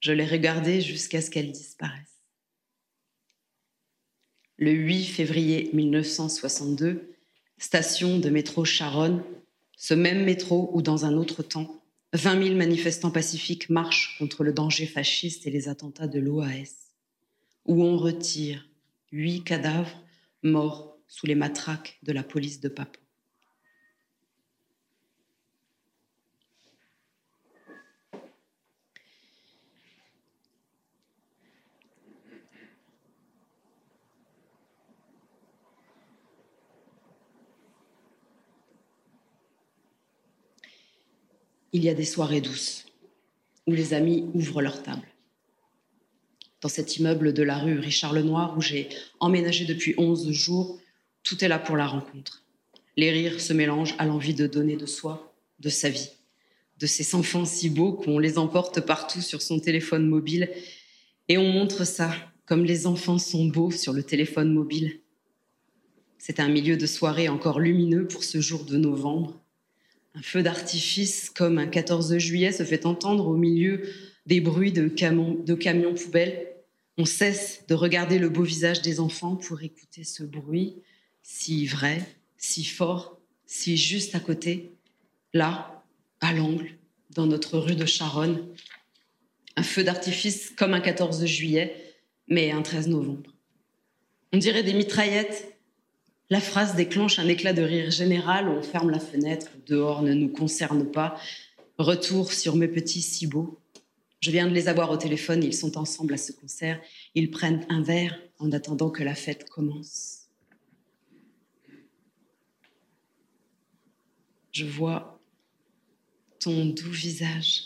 [0.00, 2.22] Je l'ai regardée jusqu'à ce qu'elle disparaisse.
[4.58, 7.16] Le 8 février 1962,
[7.58, 9.22] station de métro Charonne,
[9.76, 14.52] ce même métro où dans un autre temps, 20 000 manifestants pacifiques marchent contre le
[14.52, 16.92] danger fasciste et les attentats de l'OAS,
[17.64, 18.66] où on retire
[19.12, 20.02] huit cadavres
[20.42, 22.98] morts sous les matraques de la police de Papo.
[41.74, 42.86] Il y a des soirées douces
[43.66, 45.11] où les amis ouvrent leur table
[46.62, 48.88] dans cet immeuble de la rue Richard Lenoir où j'ai
[49.20, 50.80] emménagé depuis 11 jours.
[51.24, 52.44] Tout est là pour la rencontre.
[52.96, 56.10] Les rires se mélangent à l'envie de donner de soi, de sa vie,
[56.78, 60.50] de ces enfants si beaux qu'on les emporte partout sur son téléphone mobile.
[61.28, 62.14] Et on montre ça
[62.46, 65.00] comme les enfants sont beaux sur le téléphone mobile.
[66.18, 69.40] C'est un milieu de soirée encore lumineux pour ce jour de novembre.
[70.14, 73.82] Un feu d'artifice comme un 14 juillet se fait entendre au milieu
[74.26, 76.51] des bruits de, de camions poubelles.
[76.98, 80.76] On cesse de regarder le beau visage des enfants pour écouter ce bruit
[81.22, 82.02] si vrai,
[82.36, 84.72] si fort, si juste à côté,
[85.32, 85.84] là,
[86.20, 86.76] à l'angle,
[87.10, 88.46] dans notre rue de Charonne.
[89.56, 91.94] Un feu d'artifice comme un 14 juillet,
[92.28, 93.30] mais un 13 novembre.
[94.32, 95.56] On dirait des mitraillettes.
[96.30, 100.30] La phrase déclenche un éclat de rire général, on ferme la fenêtre, dehors ne nous
[100.30, 101.18] concerne pas.
[101.78, 103.58] Retour sur mes petits si beaux.
[104.22, 106.80] Je viens de les avoir au téléphone, ils sont ensemble à ce concert.
[107.16, 110.28] Ils prennent un verre en attendant que la fête commence.
[114.52, 115.20] Je vois
[116.38, 117.64] ton doux visage,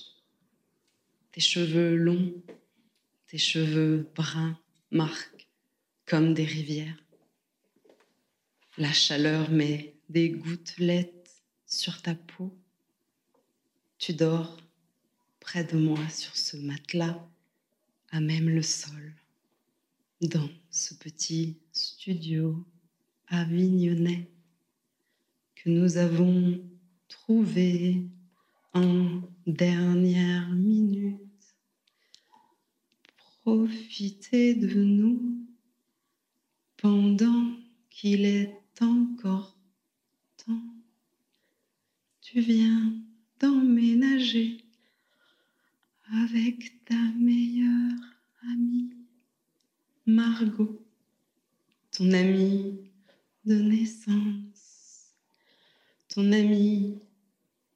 [1.33, 2.33] tes cheveux longs,
[3.27, 4.59] tes cheveux bruns
[4.91, 5.49] marquent
[6.07, 7.05] comme des rivières.
[8.79, 12.57] La chaleur met des gouttelettes sur ta peau.
[13.99, 14.57] Tu dors
[15.47, 17.25] près de moi sur ce matelas,
[18.11, 19.15] à même le sol,
[20.21, 22.67] dans ce petit studio
[23.29, 24.29] avignonnais
[25.55, 26.61] que nous avons
[27.07, 28.03] trouvé
[28.75, 31.21] en dernière minute.
[33.43, 35.47] Profitez de nous
[36.77, 37.53] pendant
[37.89, 39.57] qu'il est encore
[40.45, 40.75] temps.
[42.21, 43.01] Tu viens
[43.39, 44.66] d'emménager
[46.13, 47.99] avec ta meilleure
[48.53, 48.91] amie,
[50.07, 50.87] Margot,
[51.91, 52.79] ton amie
[53.45, 55.15] de naissance,
[56.09, 57.01] ton amie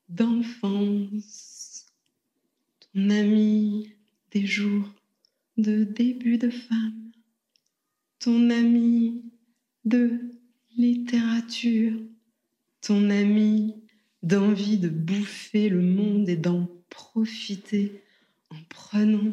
[0.09, 1.87] d'enfance,
[2.81, 3.93] ton amie
[4.31, 4.89] des jours
[5.57, 7.11] de début de femme,
[8.21, 9.25] ton amie
[9.85, 10.21] de
[10.77, 11.99] littérature,
[12.81, 13.75] ton amie
[14.23, 18.00] d'envie de bouffer le monde et d'en profiter
[18.93, 19.33] en prenant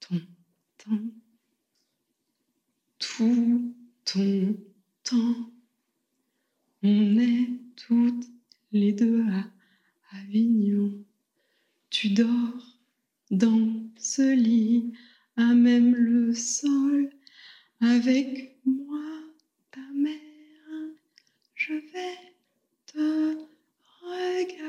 [0.00, 0.20] ton
[0.78, 1.10] temps,
[2.98, 4.56] tout ton
[5.04, 5.52] temps.
[6.82, 8.26] On est toutes
[8.72, 9.44] les deux à
[10.18, 11.04] Avignon.
[11.90, 12.80] Tu dors
[13.30, 14.92] dans ce lit,
[15.36, 17.10] à même le sol,
[17.80, 19.22] avec moi,
[19.70, 20.20] ta mère.
[21.54, 22.34] Je vais
[22.86, 23.46] te
[24.02, 24.66] regarder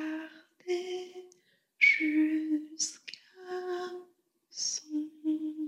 [1.80, 3.18] jusqu'à
[5.24, 5.68] Rue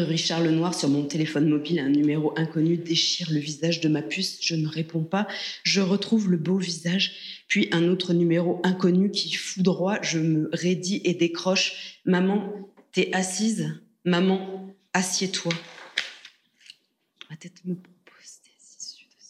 [0.00, 4.38] Richard Lenoir, sur mon téléphone mobile, un numéro inconnu déchire le visage de ma puce.
[4.42, 5.26] Je ne réponds pas.
[5.64, 10.00] Je retrouve le beau visage, puis un autre numéro inconnu qui foudroie.
[10.02, 12.00] Je me raidis et décroche.
[12.04, 12.52] Maman,
[12.92, 15.52] t'es assise Maman, assieds-toi.
[17.30, 19.28] Ma tête me propose des issues de.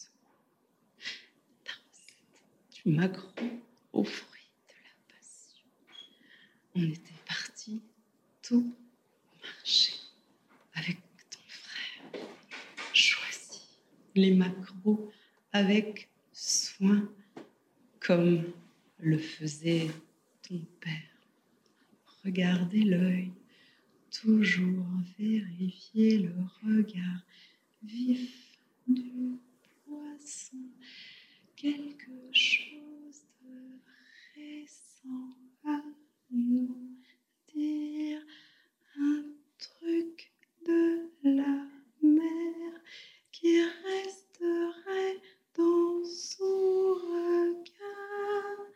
[1.63, 3.61] Ta recette, du
[3.93, 5.65] au fruit de la passion.
[6.75, 7.81] On était partis
[8.41, 8.73] tout
[9.41, 9.92] marcher
[10.73, 10.97] avec
[11.29, 12.21] ton frère.
[12.93, 13.79] Choisis
[14.15, 15.11] les macros
[15.51, 17.09] avec soin,
[17.99, 18.43] comme
[18.99, 19.89] le faisait
[20.47, 21.13] ton père.
[22.23, 23.31] Regardez l'œil,
[24.11, 24.87] toujours
[25.19, 27.21] vérifier le regard
[27.83, 28.57] vif
[28.87, 29.39] du
[29.85, 30.57] poisson.
[31.55, 33.79] Quelque chose de
[34.35, 35.81] récent à
[36.31, 36.97] nous
[37.53, 38.21] dire,
[40.65, 41.67] de la
[42.01, 42.81] mer
[43.31, 45.21] qui resterait
[45.55, 48.67] dans son regard.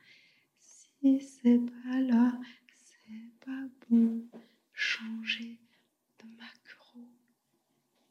[0.59, 2.39] Si c'est pas là,
[2.73, 4.23] c'est pas bon.
[4.73, 5.59] Changer
[6.19, 6.99] de macro.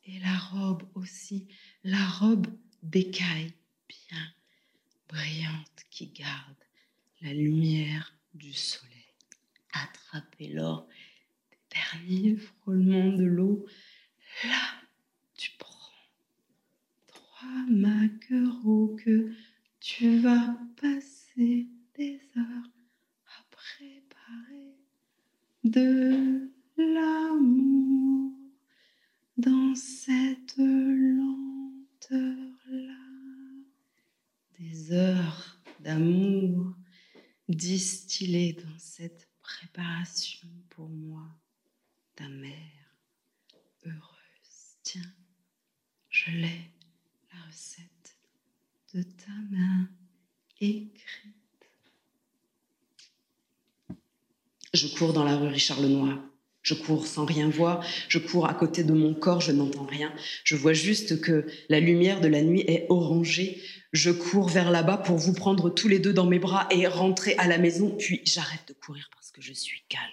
[0.04, 1.48] Et la robe aussi,
[1.84, 2.46] la robe
[2.82, 3.52] d'écaille
[3.88, 4.34] bien
[5.08, 6.56] brillante qui garde
[7.20, 8.92] la lumière du soleil.
[9.72, 10.88] Attraper l'or
[12.36, 13.66] frôlement de l'eau,
[14.44, 14.80] là,
[15.34, 15.92] tu prends
[17.06, 19.32] trois maquereaux que
[19.80, 22.70] tu vas passer des heures
[23.26, 24.74] à préparer
[25.64, 28.32] de l'amour
[29.36, 31.32] dans cette lenteur-là.
[34.58, 36.74] Des heures d'amour
[37.48, 41.28] distillées dans cette préparation pour moi
[42.16, 42.50] ta mère
[43.84, 44.78] heureuse.
[44.82, 45.12] Tiens,
[46.08, 46.70] je l'ai,
[47.32, 48.16] la recette
[48.94, 49.88] de ta main
[50.60, 51.34] écrite.
[54.72, 56.18] Je cours dans la rue Richard Lenoir.
[56.62, 60.12] Je cours sans rien voir, je cours à côté de mon corps, je n'entends rien.
[60.42, 63.62] Je vois juste que la lumière de la nuit est orangée.
[63.92, 67.36] Je cours vers là-bas pour vous prendre tous les deux dans mes bras et rentrer
[67.36, 70.10] à la maison, puis j'arrête de courir parce que je suis calme.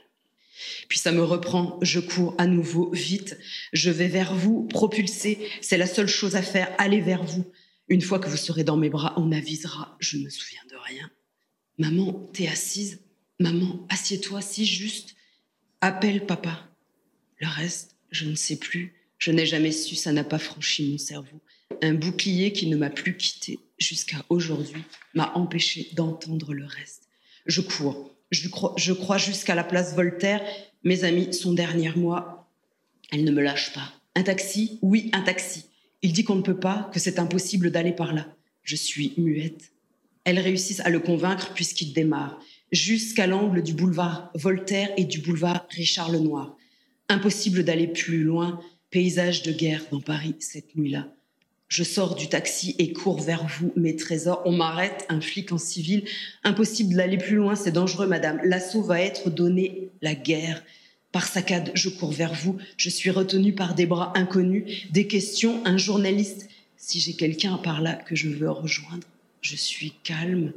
[0.89, 3.37] Puis ça me reprend, je cours à nouveau vite,
[3.73, 7.45] je vais vers vous, propulsé, c'est la seule chose à faire, aller vers vous.
[7.87, 10.75] Une fois que vous serez dans mes bras, on avisera, je ne me souviens de
[10.75, 11.09] rien.
[11.77, 12.99] Maman, t'es assise
[13.39, 15.15] Maman, assieds-toi si juste.
[15.81, 16.69] Appelle papa.
[17.39, 18.93] Le reste, je ne sais plus.
[19.17, 21.41] Je n'ai jamais su, ça n'a pas franchi mon cerveau.
[21.81, 24.83] Un bouclier qui ne m'a plus quitté jusqu'à aujourd'hui
[25.13, 27.09] m'a empêché d'entendre le reste.
[27.45, 30.41] Je cours, je crois, jusqu'à la place Voltaire.
[30.83, 32.49] Mes amis sont derrière moi.
[33.11, 33.93] Elles ne me lâchent pas.
[34.15, 34.79] Un taxi?
[34.81, 35.65] Oui, un taxi.
[36.01, 38.27] Il dit qu'on ne peut pas, que c'est impossible d'aller par là.
[38.63, 39.71] Je suis muette.
[40.25, 42.39] Elles réussissent à le convaincre puisqu'il démarre
[42.71, 46.57] jusqu'à l'angle du boulevard Voltaire et du boulevard Richard Lenoir.
[47.07, 48.59] Impossible d'aller plus loin,
[48.89, 51.13] paysage de guerre dans Paris cette nuit-là.
[51.73, 54.43] Je sors du taxi et cours vers vous, mes trésors.
[54.45, 56.03] On m'arrête, un flic en civil.
[56.43, 58.39] Impossible d'aller plus loin, c'est dangereux, madame.
[58.43, 60.63] L'assaut va être donné, la guerre.
[61.11, 62.59] Par saccade, je cours vers vous.
[62.77, 66.47] Je suis retenue par des bras inconnus, des questions, un journaliste.
[66.77, 69.07] Si j'ai quelqu'un par là que je veux rejoindre,
[69.41, 70.53] je suis calme.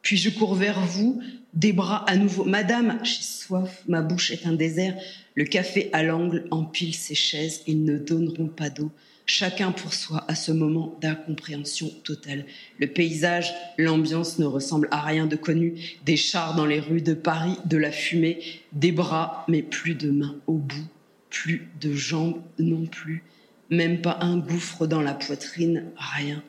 [0.00, 1.20] Puis je cours vers vous,
[1.52, 2.44] des bras à nouveau.
[2.44, 4.96] Madame, j'ai soif, ma bouche est un désert.
[5.34, 8.90] Le café à l'angle empile ses chaises, ils ne donneront pas d'eau.
[9.26, 12.44] Chacun pour soi à ce moment d'incompréhension totale.
[12.78, 15.80] Le paysage, l'ambiance ne ressemble à rien de connu.
[16.04, 18.40] Des chars dans les rues de Paris, de la fumée,
[18.72, 20.88] des bras, mais plus de mains au bout,
[21.30, 23.24] plus de jambes non plus,
[23.70, 26.42] même pas un gouffre dans la poitrine, rien,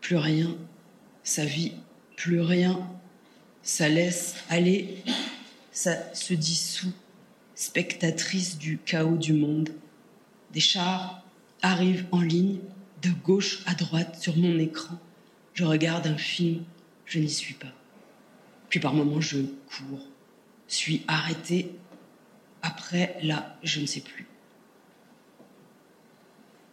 [0.00, 0.56] plus rien.
[1.24, 1.72] Sa vie
[2.16, 2.78] plus rien.
[3.62, 5.02] Ça laisse aller,
[5.72, 6.92] ça se dissout,
[7.54, 9.70] spectatrice du chaos du monde.
[10.52, 11.23] Des chars
[11.64, 12.58] arrivent en ligne,
[13.02, 14.98] de gauche à droite sur mon écran.
[15.54, 16.62] Je regarde un film,
[17.06, 17.72] je n'y suis pas.
[18.68, 20.06] Puis par moments, je cours,
[20.68, 21.70] suis arrêtée.
[22.62, 24.26] Après, là, je ne sais plus.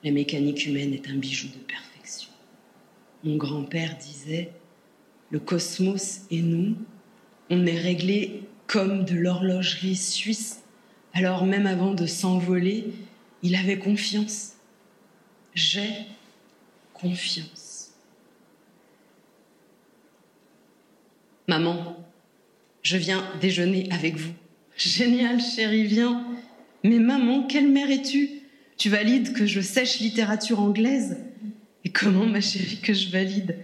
[0.04, 2.30] La mécanique humaine est un bijou de perfection.
[3.24, 4.52] Mon grand-père disait
[5.30, 6.76] le cosmos et nous,
[7.50, 10.64] on est réglé comme de l'horlogerie suisse.
[11.14, 12.92] Alors même avant de s'envoler,
[13.44, 14.56] il avait confiance.
[15.54, 15.90] J'ai
[16.94, 17.92] confiance.
[21.48, 21.98] Maman,
[22.84, 24.34] je viens déjeuner avec vous.
[24.78, 26.26] Génial, chérie, viens.
[26.84, 28.30] Mais maman, quelle mère es-tu?
[28.78, 31.18] Tu valides que je sèche littérature anglaise?
[31.84, 33.58] Et comment, ma chérie, que je valide?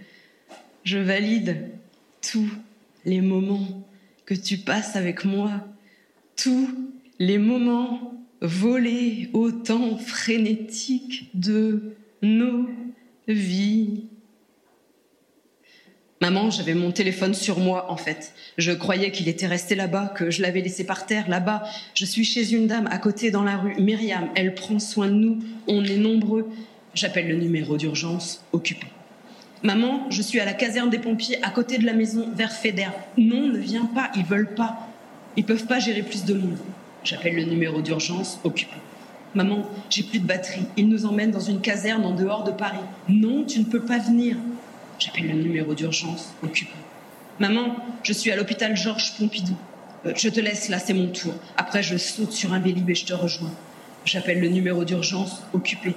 [0.84, 1.70] Je valide
[2.20, 2.50] tous
[3.04, 3.84] les moments
[4.26, 5.50] que tu passes avec moi,
[6.36, 6.68] tous
[7.18, 12.68] les moments volés au temps frénétique de nos
[13.26, 14.04] vies.
[16.20, 18.34] Maman, j'avais mon téléphone sur moi, en fait.
[18.56, 21.62] Je croyais qu'il était resté là-bas, que je l'avais laissé par terre, là-bas.
[21.94, 24.28] Je suis chez une dame à côté dans la rue, Myriam.
[24.34, 25.38] Elle prend soin de nous.
[25.68, 26.48] On est nombreux.
[26.92, 28.88] J'appelle le numéro d'urgence occupé.
[29.62, 32.88] Maman, je suis à la caserne des pompiers à côté de la maison vers Feder.
[33.16, 34.88] Non, ne viens pas, ils veulent pas.
[35.36, 36.58] Ils peuvent pas gérer plus de monde.
[37.08, 38.76] J'appelle le numéro d'urgence occupé.
[39.34, 40.66] Maman, j'ai plus de batterie.
[40.76, 42.84] Ils nous emmènent dans une caserne en dehors de Paris.
[43.08, 44.36] Non, tu ne peux pas venir.
[44.98, 46.74] J'appelle le numéro d'urgence occupé.
[47.38, 49.56] Maman, je suis à l'hôpital Georges Pompidou.
[50.04, 51.32] Euh, je te laisse là, c'est mon tour.
[51.56, 53.54] Après, je saute sur un vélib et je te rejoins.
[54.04, 55.94] J'appelle le numéro d'urgence occupé.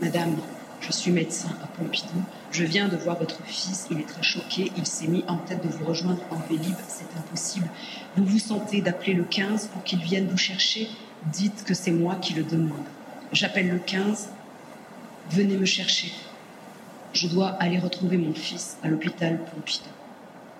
[0.00, 0.38] Madame,
[0.80, 2.22] je suis médecin à Pompidou.
[2.50, 5.62] Je viens de voir votre fils, il est très choqué, il s'est mis en tête
[5.62, 7.68] de vous rejoindre en Vélib, c'est impossible.
[8.16, 10.88] Vous vous sentez d'appeler le 15 pour qu'il vienne vous chercher
[11.26, 12.84] Dites que c'est moi qui le demande.
[13.32, 14.30] J'appelle le 15,
[15.30, 16.12] venez me chercher.
[17.12, 19.90] Je dois aller retrouver mon fils à l'hôpital Pompidou.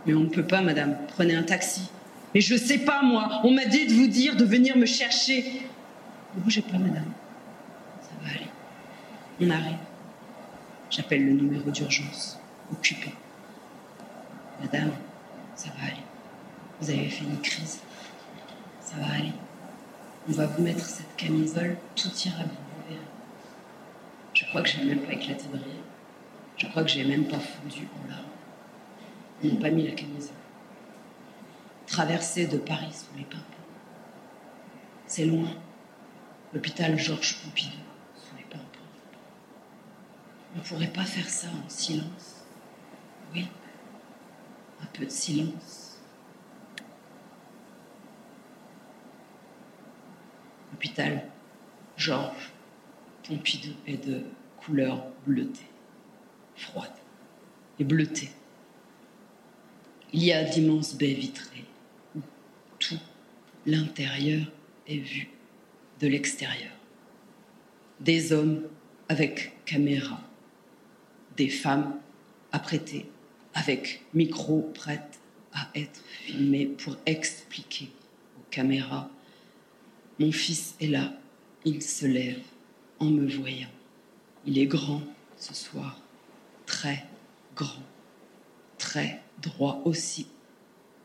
[0.06, 1.90] Mais on ne peut pas, madame, prenez un taxi.
[2.34, 5.62] Mais je sais pas, moi, on m'a dit de vous dire de venir me chercher.
[6.36, 7.12] Ne bougez pas, madame.
[8.02, 8.50] Ça va aller.
[9.40, 9.78] On arrive.
[10.90, 12.38] J'appelle le numéro d'urgence.
[12.72, 13.12] Occupé.
[14.60, 14.92] Madame,
[15.56, 15.99] ça va aller.
[16.80, 17.80] Vous avez fait une crise.
[18.80, 19.32] Ça va aller.
[20.28, 23.00] On va vous mettre cette camisole, tout ira bien, vous verrez.
[24.34, 25.84] Je crois que j'ai même pas éclaté de rire.
[26.56, 28.24] Je crois que j'ai même pas fondu en larmes.
[29.42, 30.34] Ils n'ont pas mis la camisole.
[31.86, 33.44] Traversée de Paris sous les pimpons.
[35.06, 35.48] C'est loin.
[36.52, 37.76] L'hôpital Georges Pompidou.
[40.54, 42.44] On ne pourrait pas faire ça en silence.
[43.32, 43.46] Oui,
[44.82, 45.76] un peu de silence.
[50.80, 51.22] «L'hôpital
[51.98, 52.52] Georges
[53.24, 54.22] Pompidou est de
[54.56, 55.66] couleur bleutée,
[56.56, 56.88] froide
[57.78, 58.30] et bleutée.
[60.14, 61.66] Il y a d'immenses baies vitrées
[62.16, 62.20] où
[62.78, 62.98] tout
[63.66, 64.46] l'intérieur
[64.86, 65.28] est vu
[66.00, 66.72] de l'extérieur.
[68.00, 68.62] Des hommes
[69.10, 70.22] avec caméra,
[71.36, 72.00] des femmes
[72.52, 73.04] apprêtées
[73.52, 75.20] avec micro prêtes
[75.52, 77.90] à être filmées pour expliquer
[78.38, 79.10] aux caméras
[80.20, 81.14] Mon fils est là,
[81.64, 82.42] il se lève
[82.98, 83.70] en me voyant.
[84.44, 85.00] Il est grand
[85.38, 85.98] ce soir,
[86.66, 87.06] très
[87.56, 87.82] grand,
[88.76, 90.26] très droit aussi,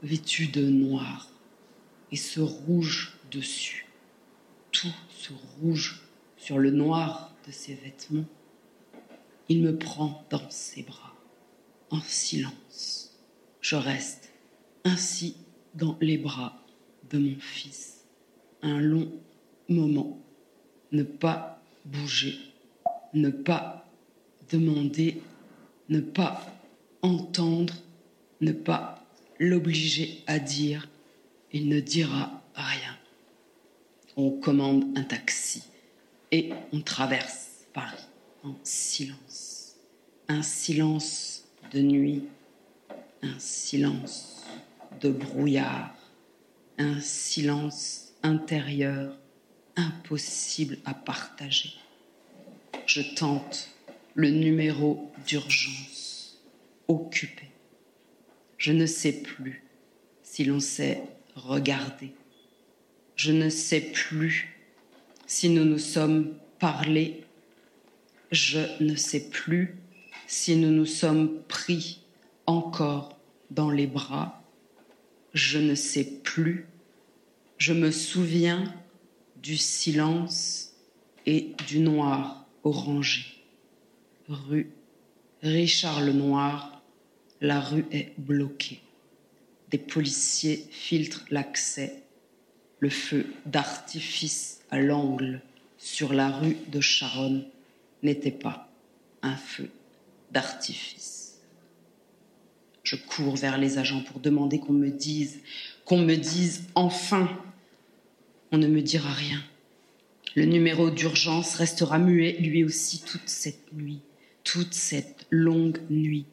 [0.04, 1.30] vêtu de noir,
[2.12, 3.88] et ce rouge dessus,
[4.74, 6.02] tout ce rouge
[6.36, 8.28] sur le noir de ses vêtements,
[9.48, 11.16] il me prend dans ses bras,
[11.90, 13.18] en silence.
[13.62, 14.34] Je reste
[14.84, 15.38] ainsi
[15.74, 16.62] dans les bras
[17.10, 17.95] de mon fils
[18.62, 19.12] un long
[19.70, 20.20] moment,
[20.92, 22.38] ne pas bouger,
[23.14, 23.86] ne pas
[24.52, 25.22] demander,
[25.90, 26.46] ne pas
[27.02, 27.74] entendre.
[28.42, 29.06] Ne pas
[29.40, 30.90] l'obliger à dire,
[31.54, 32.98] il ne dira rien.
[34.18, 35.64] On commande un taxi
[36.32, 38.04] et on traverse Paris
[38.44, 39.78] en silence.
[40.28, 42.24] Un silence de nuit,
[43.22, 44.44] un silence
[45.00, 45.96] de brouillard,
[46.78, 49.16] un silence intérieur
[49.76, 51.74] impossible à partager.
[52.88, 53.70] Je tente
[54.16, 56.42] le numéro d'urgence
[56.88, 57.52] occupé.
[58.58, 59.64] Je ne sais plus
[60.24, 61.04] si l'on sait
[61.36, 62.14] regarder.
[63.16, 64.58] Je ne sais plus
[65.28, 67.24] si nous nous sommes parlé.
[68.32, 69.78] Je ne sais plus
[70.26, 72.02] si nous nous sommes pris
[72.48, 73.20] encore
[73.52, 74.42] dans les bras.
[75.34, 76.66] Je ne sais plus.
[77.68, 78.72] Je me souviens
[79.42, 80.74] du silence
[81.26, 83.26] et du noir orangé.
[84.30, 84.70] Rue
[85.42, 86.84] Richard Lenoir,
[87.42, 88.82] la rue est bloquée.
[89.72, 92.04] Des policiers filtrent l'accès.
[92.82, 95.42] Le feu d'artifice à l'angle
[95.80, 97.48] sur la rue de Charonne
[98.04, 98.70] n'était pas
[99.24, 99.72] un feu
[100.30, 101.40] d'artifice.
[102.84, 105.40] Je cours vers les agents pour demander qu'on me dise,
[105.84, 107.28] qu'on me dise enfin.
[108.56, 109.44] On ne me dira rien.
[110.34, 114.00] Le numéro d'urgence restera muet lui aussi toute cette nuit,
[114.46, 116.26] toute cette longue nuit.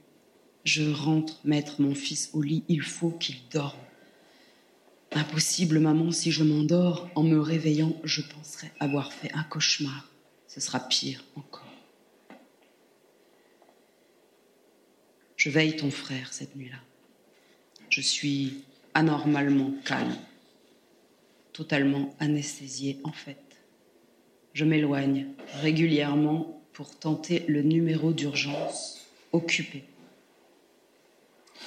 [0.63, 3.77] Je rentre mettre mon fils au lit, il faut qu'il dorme.
[5.11, 10.09] Impossible, maman, si je m'endors, en me réveillant, je penserai avoir fait un cauchemar.
[10.47, 11.67] Ce sera pire encore.
[15.37, 16.79] Je veille ton frère cette nuit-là.
[17.91, 18.63] Je suis
[18.95, 20.17] anormalement calme,
[21.53, 23.39] totalement anesthésiée en fait.
[24.55, 25.29] Je m'éloigne
[25.61, 29.85] régulièrement pour tenter le numéro d'urgence occupé.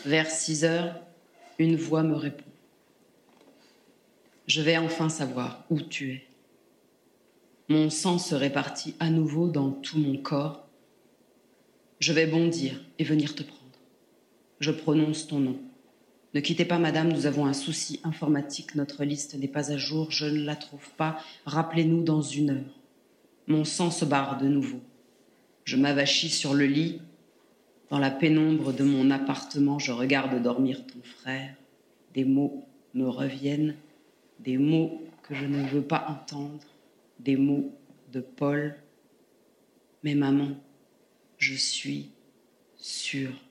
[0.06, 1.00] Vers 6 heures,
[1.58, 2.44] une voix me répond.
[4.48, 6.26] Je vais enfin savoir où tu es.
[7.68, 10.68] Mon sang se répartit à nouveau dans tout mon corps.
[12.00, 13.62] Je vais bondir et venir te prendre.
[14.60, 15.60] Je prononce ton nom.
[16.36, 18.76] Ne quittez pas, madame, nous avons un souci informatique.
[18.76, 20.12] Notre liste n'est pas à jour.
[20.12, 21.18] Je ne la trouve pas.
[21.46, 22.80] Rappelez-nous dans une heure.
[23.48, 24.82] Mon sang se barre de nouveau.
[25.64, 27.00] Je m'avachis sur le lit
[27.90, 31.56] dans la pénombre de mon appartement, je regarde dormir ton frère.
[32.14, 33.76] Des mots me reviennent,
[34.40, 36.66] des mots que je ne veux pas entendre,
[37.20, 37.72] des mots
[38.12, 38.76] de Paul.
[40.04, 40.50] Mais maman,
[41.38, 42.10] je suis
[42.76, 43.45] sûre.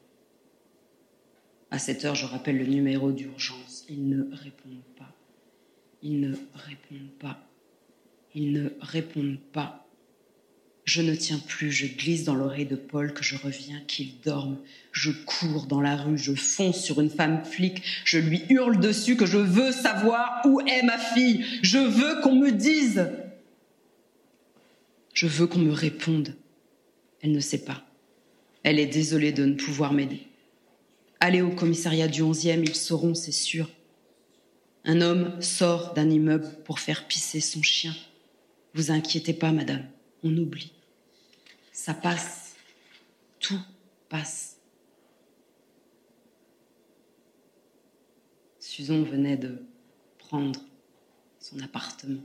[1.74, 3.84] À cette heure, je rappelle le numéro d'urgence.
[3.88, 5.12] Ils ne répondent pas.
[6.04, 7.48] Ils ne répondent pas.
[8.32, 9.84] Ils ne répondent pas.
[10.84, 14.58] Je ne tiens plus, je glisse dans l'oreille de Paul que je reviens, qu'il dorme.
[14.92, 19.16] Je cours dans la rue, je fonce sur une femme flic, je lui hurle dessus
[19.16, 21.44] que je veux savoir où est ma fille.
[21.62, 23.10] Je veux qu'on me dise.
[25.12, 26.36] Je veux qu'on me réponde.
[27.20, 27.82] Elle ne sait pas.
[28.62, 30.28] Elle est désolée de ne pouvoir m'aider.
[31.26, 33.70] Allez au commissariat du 11e, ils sauront, c'est sûr.
[34.84, 37.94] Un homme sort d'un immeuble pour faire pisser son chien.
[38.74, 39.86] Vous inquiétez pas, madame,
[40.22, 40.74] on oublie
[41.74, 42.54] ça passe.
[43.40, 43.60] Tout
[44.08, 44.56] passe.
[48.58, 49.62] Susan venait de
[50.16, 50.60] prendre
[51.38, 52.22] son appartement.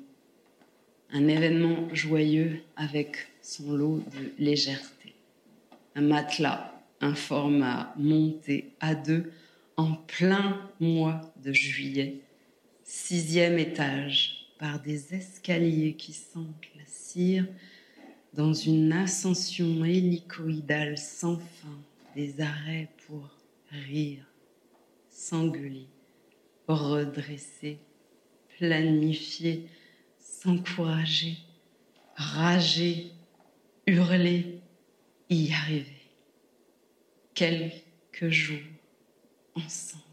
[1.11, 5.13] Un événement joyeux avec son lot de légèreté.
[5.95, 9.31] Un matelas, un format monté à deux
[9.77, 12.21] en plein mois de juillet.
[12.83, 16.59] Sixième étage, par des escaliers qui sentent
[18.33, 21.79] dans une ascension hélicoïdale sans fin,
[22.15, 23.29] des arrêts pour
[23.71, 24.25] rire,
[25.09, 25.87] s'engueuler,
[26.67, 27.79] redresser,
[28.57, 29.67] planifier,
[30.19, 31.37] s'encourager,
[32.15, 33.11] rager,
[33.87, 34.61] hurler,
[35.29, 35.98] y arriver.
[37.39, 38.59] Quelques jours
[39.55, 40.03] ensemble,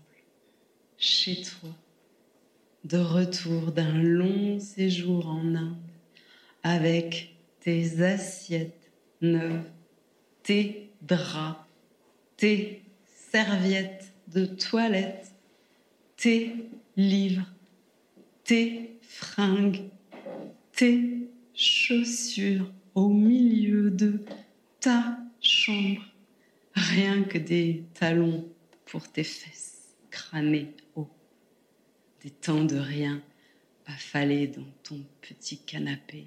[0.97, 1.71] chez toi,
[2.85, 5.77] de retour d'un long séjour en Inde,
[6.63, 9.69] avec tes assiettes neuves,
[10.45, 11.59] tes draps,
[12.37, 12.85] tes
[13.33, 15.33] serviettes de toilette,
[16.17, 16.53] tes
[16.97, 17.53] livres,
[18.45, 19.83] tes fringues,
[20.71, 24.21] tes chaussures au milieu de
[24.79, 26.05] ta chambre,
[26.77, 28.47] rien que des talons
[28.85, 31.11] pour tes fesses crânées haut,
[32.23, 33.23] des temps de rien
[33.87, 36.27] affalés dans ton petit canapé,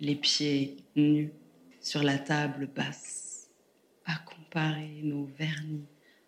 [0.00, 1.32] les pieds nus
[1.80, 3.50] sur la table basse,
[4.04, 5.86] à comparer nos vernis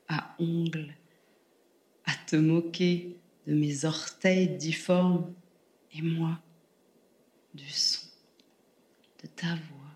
[0.09, 0.95] à ongles,
[2.05, 5.35] à te moquer de mes orteils difformes
[5.93, 6.41] et moi
[7.55, 8.07] du son
[9.23, 9.93] de ta voix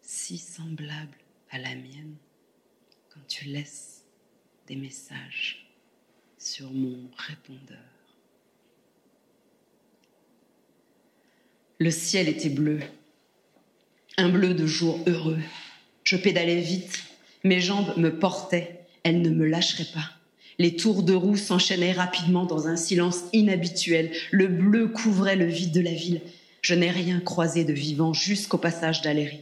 [0.00, 1.18] si semblable
[1.50, 2.16] à la mienne
[3.32, 4.02] tu laisses
[4.68, 5.66] des messages
[6.36, 7.78] sur mon répondeur.
[11.78, 12.80] Le ciel était bleu,
[14.18, 15.40] un bleu de jour heureux.
[16.04, 17.04] Je pédalais vite,
[17.42, 20.10] mes jambes me portaient, elles ne me lâcheraient pas.
[20.58, 24.12] Les tours de roue s'enchaînaient rapidement dans un silence inhabituel.
[24.30, 26.20] Le bleu couvrait le vide de la ville.
[26.60, 29.40] Je n'ai rien croisé de vivant jusqu'au passage d'Aléry.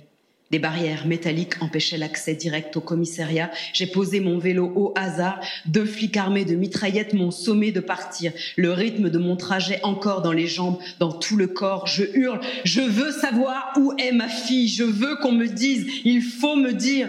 [0.50, 3.52] Des barrières métalliques empêchaient l'accès direct au commissariat.
[3.72, 5.40] J'ai posé mon vélo au hasard.
[5.66, 8.32] Deux flics armés de mitraillettes m'ont sommé de partir.
[8.56, 11.86] Le rythme de mon trajet encore dans les jambes, dans tout le corps.
[11.86, 12.40] Je hurle.
[12.64, 14.66] Je veux savoir où est ma fille.
[14.66, 15.86] Je veux qu'on me dise.
[16.04, 17.08] Il faut me dire.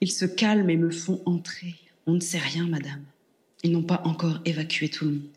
[0.00, 1.74] Ils se calment et me font entrer.
[2.06, 3.04] On ne sait rien, madame.
[3.62, 5.28] Ils n'ont pas encore évacué tout le monde.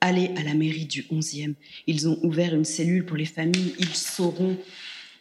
[0.00, 1.54] Allez à la mairie du 11e.
[1.86, 3.74] Ils ont ouvert une cellule pour les familles.
[3.78, 4.56] Ils sauront.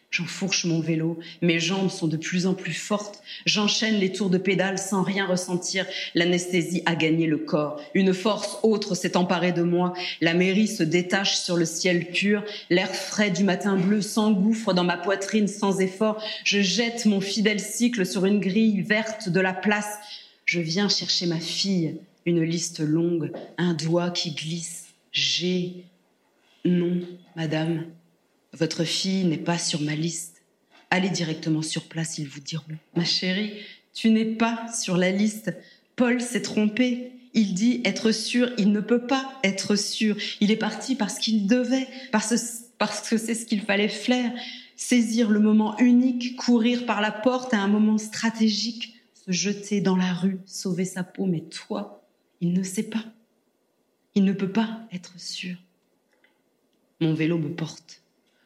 [0.10, 4.38] J'enfourche mon vélo, mes jambes sont de plus en plus fortes, j'enchaîne les tours de
[4.38, 5.86] pédale sans rien ressentir,
[6.16, 10.84] l'anesthésie a gagné le corps, une force autre s'est emparée de moi, la mairie se
[10.84, 15.82] détache sur le ciel pur, l'air frais du matin bleu s'engouffre dans ma poitrine sans
[15.82, 20.00] effort, je jette mon fidèle cycle sur une grille verte de la place,
[20.46, 25.84] je viens chercher ma fille, une liste longue, un doigt qui glisse, j'ai...
[26.66, 27.00] Non,
[27.36, 27.86] madame,
[28.54, 30.42] votre fille n'est pas sur ma liste.
[30.90, 32.64] Allez directement sur place, ils vous diront.
[32.96, 33.54] Ma chérie,
[33.94, 35.54] tu n'es pas sur la liste.
[35.96, 37.12] Paul s'est trompé.
[37.34, 40.16] Il dit être sûr, il ne peut pas être sûr.
[40.40, 44.32] Il est parti parce qu'il devait, parce, parce que c'est ce qu'il fallait faire.
[44.76, 49.96] Saisir le moment unique, courir par la porte à un moment stratégique, se jeter dans
[49.96, 51.26] la rue, sauver sa peau.
[51.26, 52.04] Mais toi,
[52.42, 53.04] il ne sait pas.
[54.16, 55.58] Il ne peut pas être sûr.
[57.02, 57.97] Mon vélo me porte.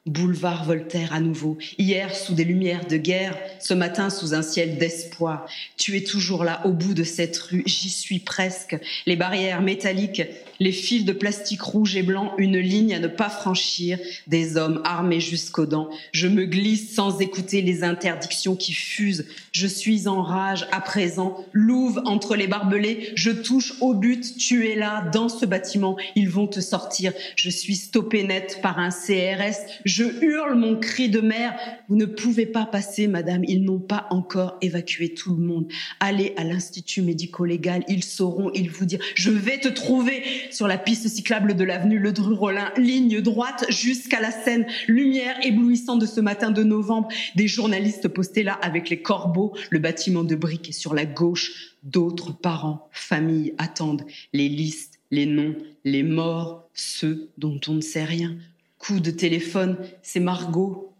[0.07, 4.79] Boulevard Voltaire à nouveau, hier sous des lumières de guerre, ce matin sous un ciel
[4.79, 5.45] d'espoir.
[5.77, 8.75] Tu es toujours là, au bout de cette rue, j'y suis presque.
[9.05, 10.23] Les barrières métalliques,
[10.59, 14.81] les fils de plastique rouge et blanc, une ligne à ne pas franchir, des hommes
[14.85, 15.91] armés jusqu'aux dents.
[16.13, 19.27] Je me glisse sans écouter les interdictions qui fusent.
[19.51, 24.67] Je suis en rage à présent, louve entre les barbelés, je touche au but, tu
[24.67, 27.13] es là, dans ce bâtiment, ils vont te sortir.
[27.35, 29.57] Je suis stoppé net par un CRS,
[29.91, 31.53] je hurle mon cri de mer.
[31.89, 33.43] Vous ne pouvez pas passer, madame.
[33.45, 35.67] Ils n'ont pas encore évacué tout le monde.
[35.99, 37.83] Allez à l'Institut médico-légal.
[37.89, 39.03] Ils sauront, ils vous diront.
[39.15, 44.21] Je vais te trouver sur la piste cyclable de l'avenue Le Dru-Rollin, ligne droite jusqu'à
[44.21, 44.65] la Seine.
[44.87, 47.09] Lumière éblouissante de ce matin de novembre.
[47.35, 49.53] Des journalistes postés là avec les corbeaux.
[49.71, 51.75] Le bâtiment de briques est sur la gauche.
[51.83, 58.05] D'autres parents, familles attendent les listes, les noms, les morts, ceux dont on ne sait
[58.05, 58.37] rien.
[58.81, 60.91] Coup de téléphone, c'est Margot.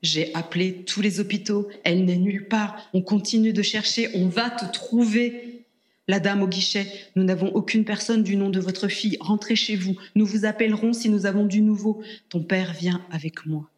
[0.00, 2.88] J'ai appelé tous les hôpitaux, elle n'est nulle part.
[2.94, 5.64] On continue de chercher, on va te trouver.
[6.06, 6.86] La dame au guichet,
[7.16, 9.16] nous n'avons aucune personne du nom de votre fille.
[9.18, 12.00] Rentrez chez vous, nous vous appellerons si nous avons du nouveau.
[12.28, 13.68] Ton père vient avec moi.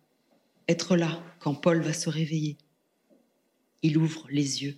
[0.69, 2.59] Être là quand Paul va se réveiller.
[3.83, 4.77] Il ouvre les yeux.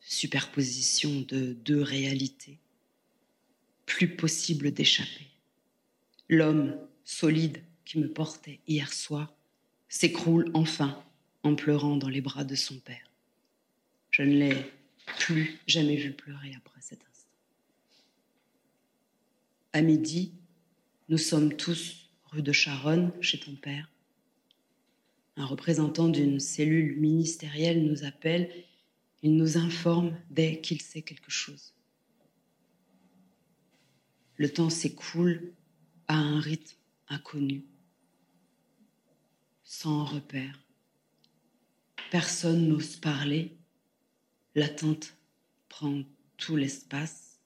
[0.00, 2.58] Superposition de deux réalités.
[3.86, 5.28] Plus possible d'échapper.
[6.28, 9.34] L'homme solide qui me portait hier soir
[9.88, 11.02] s'écroule enfin
[11.42, 13.10] en pleurant dans les bras de son père.
[14.10, 14.56] Je ne l'ai
[15.18, 17.28] plus jamais vu pleurer après cet instant.
[19.72, 20.32] À midi,
[21.08, 23.90] Nous sommes tous rue de Charonne, chez ton père.
[25.36, 28.48] Un représentant d'une cellule ministérielle nous appelle.
[29.24, 31.74] Il nous informe dès qu'il sait quelque chose.
[34.36, 35.52] Le temps s'écoule
[36.06, 36.79] à un rythme
[37.10, 37.66] inconnu,
[39.64, 40.58] sans repère.
[42.10, 43.56] Personne n'ose parler.
[44.54, 45.14] L'attente
[45.68, 46.02] prend
[46.36, 47.40] tout l'espace.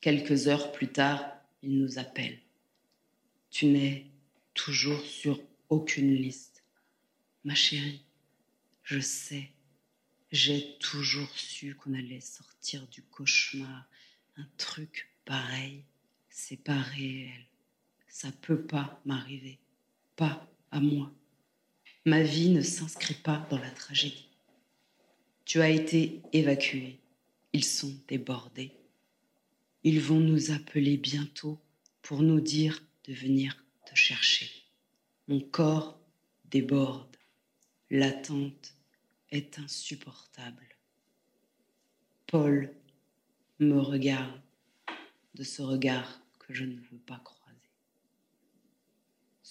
[0.00, 1.24] Quelques heures plus tard,
[1.62, 2.38] il nous appelle.
[3.50, 4.06] Tu n'es
[4.54, 6.62] toujours sur aucune liste.
[7.44, 8.04] Ma chérie,
[8.82, 9.50] je sais,
[10.32, 13.88] j'ai toujours su qu'on allait sortir du cauchemar.
[14.36, 15.84] Un truc pareil,
[16.28, 17.46] c'est pas réel.
[18.18, 19.58] Ça peut pas m'arriver.
[20.16, 21.12] Pas à moi.
[22.06, 24.30] Ma vie ne s'inscrit pas dans la tragédie.
[25.44, 26.98] Tu as été évacué.
[27.52, 28.72] Ils sont débordés.
[29.84, 31.60] Ils vont nous appeler bientôt
[32.00, 34.50] pour nous dire de venir te chercher.
[35.28, 36.00] Mon corps
[36.46, 37.18] déborde.
[37.90, 38.72] L'attente
[39.30, 40.74] est insupportable.
[42.26, 42.72] Paul
[43.58, 44.40] me regarde
[45.34, 47.35] de ce regard que je ne veux pas croiser.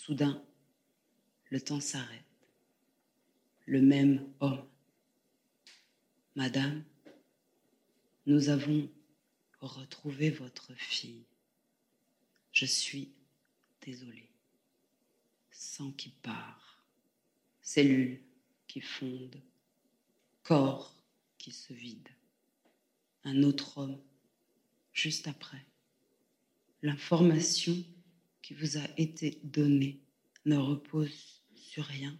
[0.05, 0.39] Soudain,
[1.49, 2.21] le temps s'arrête.
[3.65, 4.63] Le même homme.
[6.35, 6.83] Madame,
[8.27, 8.87] nous avons
[9.61, 11.25] retrouvé votre fille.
[12.51, 13.09] Je suis
[13.81, 14.29] désolée.
[15.49, 16.85] Sang qui part,
[17.63, 18.21] cellules
[18.67, 19.41] qui fondent,
[20.43, 20.95] corps
[21.39, 22.09] qui se vide.
[23.23, 23.99] Un autre homme
[24.93, 25.65] juste après.
[26.83, 27.83] L'information
[28.45, 29.99] qui vous a été donnée
[30.45, 32.15] ne repose sur rien.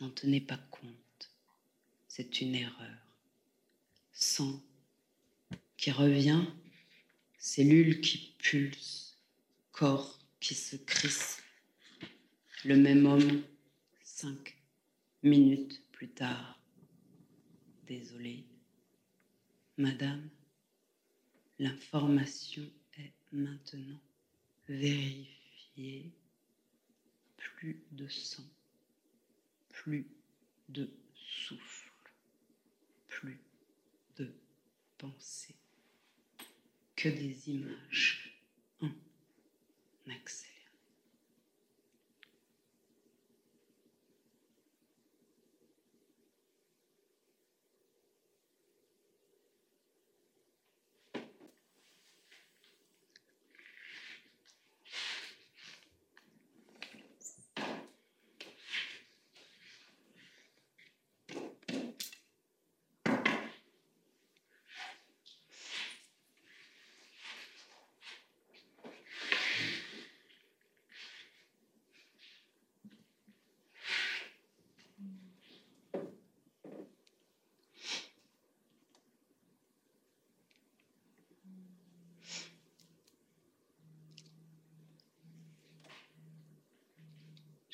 [0.00, 1.30] N'en tenez pas compte.
[2.08, 2.98] C'est une erreur.
[4.10, 4.60] Sang
[5.76, 6.42] qui revient,
[7.38, 9.16] cellules qui pulsent,
[9.70, 11.44] corps qui se crisse.
[12.64, 13.44] Le même homme,
[14.02, 14.56] cinq
[15.22, 16.60] minutes plus tard.
[17.86, 18.44] Désolé,
[19.76, 20.28] Madame,
[21.60, 22.68] l'information
[22.98, 24.00] est maintenant
[24.68, 26.12] vérifiée.
[27.36, 28.48] Plus de sang,
[29.70, 30.06] plus
[30.68, 31.90] de souffle,
[33.08, 33.40] plus
[34.16, 34.32] de
[34.96, 35.56] pensée
[36.94, 38.40] que des images
[38.80, 38.90] en
[40.08, 40.46] accès.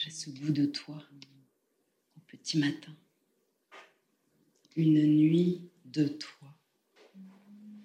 [0.05, 1.03] J'ai bout de toi
[2.17, 2.95] au petit matin.
[4.77, 6.49] Une nuit de toi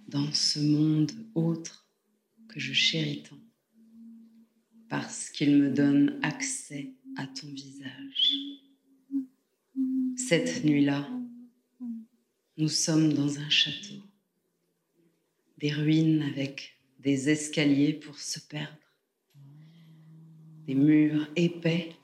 [0.08, 1.88] dans ce monde autre
[2.47, 3.39] que je chéris tant
[4.89, 8.34] parce qu'il me donne accès à ton visage.
[10.18, 11.08] Cette nuit-là,
[12.58, 14.04] nous sommes dans un château,
[15.59, 18.78] des ruines avec des escaliers pour se perdre,
[20.66, 21.96] des murs épais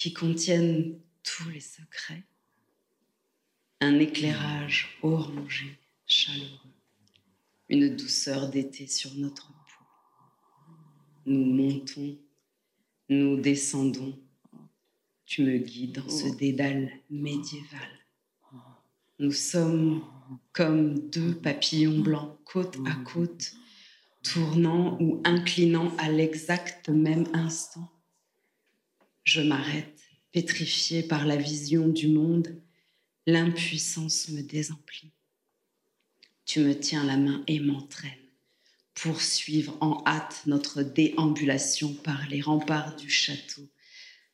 [0.00, 2.24] qui contiennent tous les secrets,
[3.82, 6.72] un éclairage orangé, chaleureux,
[7.68, 9.84] une douceur d'été sur notre peau.
[11.26, 12.16] Nous montons,
[13.10, 14.18] nous descendons.
[15.26, 17.90] Tu me guides dans ce dédale médiéval.
[19.18, 20.02] Nous sommes
[20.52, 23.52] comme deux papillons blancs côte à côte,
[24.22, 27.92] tournant ou inclinant à l'exact même instant
[29.30, 30.00] je m'arrête,
[30.32, 32.60] pétrifiée par la vision du monde.
[33.26, 35.12] L'impuissance me désemplit.
[36.46, 38.10] Tu me tiens la main et m'entraînes.
[38.94, 43.62] Poursuivre en hâte notre déambulation par les remparts du château.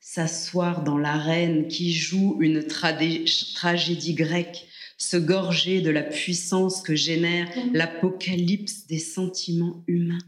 [0.00, 4.66] S'asseoir dans l'arène qui joue une tragédie grecque,
[4.96, 10.26] se gorger de la puissance que génère l'apocalypse des sentiments humains,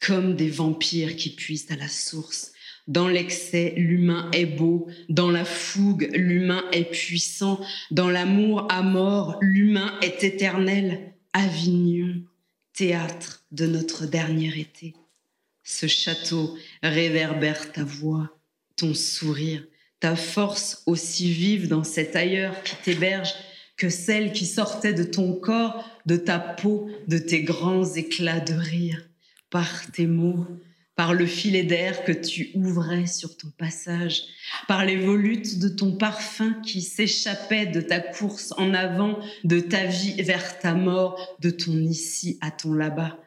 [0.00, 2.50] comme des vampires qui puissent à la source
[2.86, 4.88] dans l'excès, l'humain est beau.
[5.08, 7.60] Dans la fougue, l'humain est puissant.
[7.90, 11.12] Dans l'amour à mort, l'humain est éternel.
[11.32, 12.22] Avignon,
[12.72, 14.94] théâtre de notre dernier été.
[15.64, 18.30] Ce château réverbère ta voix,
[18.76, 19.66] ton sourire,
[19.98, 23.34] ta force aussi vive dans cet ailleurs qui t'héberge
[23.76, 28.54] que celle qui sortait de ton corps, de ta peau, de tes grands éclats de
[28.54, 29.02] rire,
[29.50, 30.46] par tes mots,
[30.96, 34.22] par le filet d'air que tu ouvrais sur ton passage,
[34.66, 39.84] par les volutes de ton parfum qui s'échappait de ta course en avant, de ta
[39.84, 43.18] vie vers ta mort, de ton ici à ton là-bas.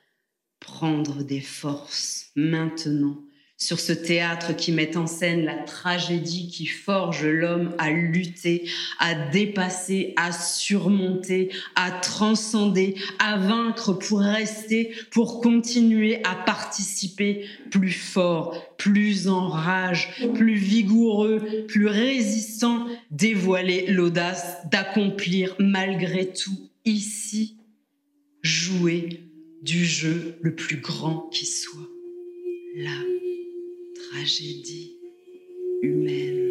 [0.59, 3.23] Prendre des forces maintenant
[3.61, 8.69] sur ce théâtre qui met en scène la tragédie qui forge l'homme à lutter,
[8.99, 17.91] à dépasser, à surmonter, à transcender, à vaincre pour rester, pour continuer à participer plus
[17.91, 27.57] fort, plus en rage, plus vigoureux, plus résistant, dévoiler l'audace d'accomplir malgré tout ici,
[28.41, 29.25] jouer
[29.61, 31.89] du jeu le plus grand qui soit.
[32.77, 33.18] Là
[34.11, 34.97] tragédie
[35.81, 36.49] humaine.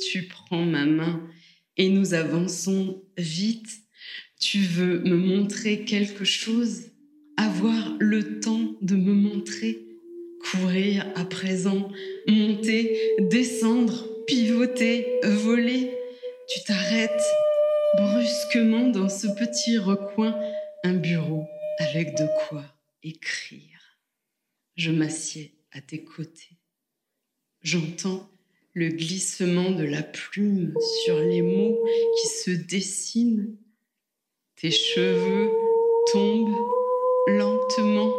[0.00, 1.22] Tu prends ma main
[1.76, 3.68] et nous avançons vite.
[4.40, 6.90] Tu veux me montrer quelque chose,
[7.36, 9.86] avoir le temps de me montrer,
[10.50, 11.90] courir à présent,
[12.26, 15.92] monter, descendre, pivoter, voler?
[16.48, 17.24] Tu t'arrêtes
[17.96, 20.36] brusquement dans ce petit recoin,
[20.84, 21.44] un bureau
[21.78, 22.64] avec de quoi
[23.02, 23.77] écrire.
[24.78, 26.56] Je m'assieds à tes côtés.
[27.62, 28.30] J'entends
[28.74, 30.72] le glissement de la plume
[31.04, 31.84] sur les mots
[32.20, 33.56] qui se dessinent.
[34.54, 35.50] Tes cheveux
[36.12, 36.54] tombent
[37.26, 38.14] lentement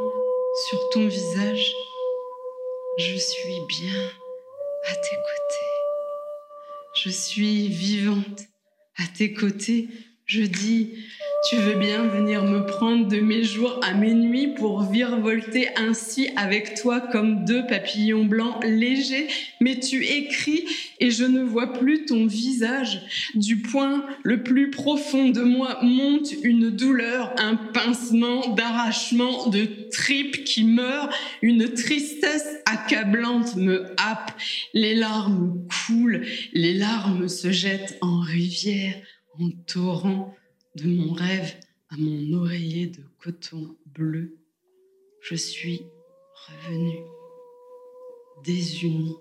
[0.68, 1.74] sur ton visage.
[2.98, 4.10] Je suis bien
[4.84, 5.70] à tes côtés.
[7.06, 8.42] Je suis vivante
[8.98, 9.88] à tes côtés.
[10.30, 10.92] Je dis
[11.50, 16.30] tu veux bien venir me prendre de mes jours à mes nuits pour virevolter ainsi
[16.36, 19.28] avec toi comme deux papillons blancs légers,
[19.62, 20.66] mais tu écris
[21.00, 23.02] et je ne vois plus ton visage.
[23.36, 30.44] Du point le plus profond de moi monte une douleur, un pincement d'arrachement de tripes
[30.44, 31.12] qui meurt,
[31.42, 34.34] une tristesse accablante me happe,
[34.74, 38.96] les larmes coulent, les larmes se jettent en rivière,
[39.40, 40.36] en torrent
[40.76, 41.56] de mon rêve
[41.90, 44.38] à mon oreiller de coton bleu,
[45.22, 45.86] je suis
[46.48, 47.04] revenue,
[48.44, 49.18] désunie.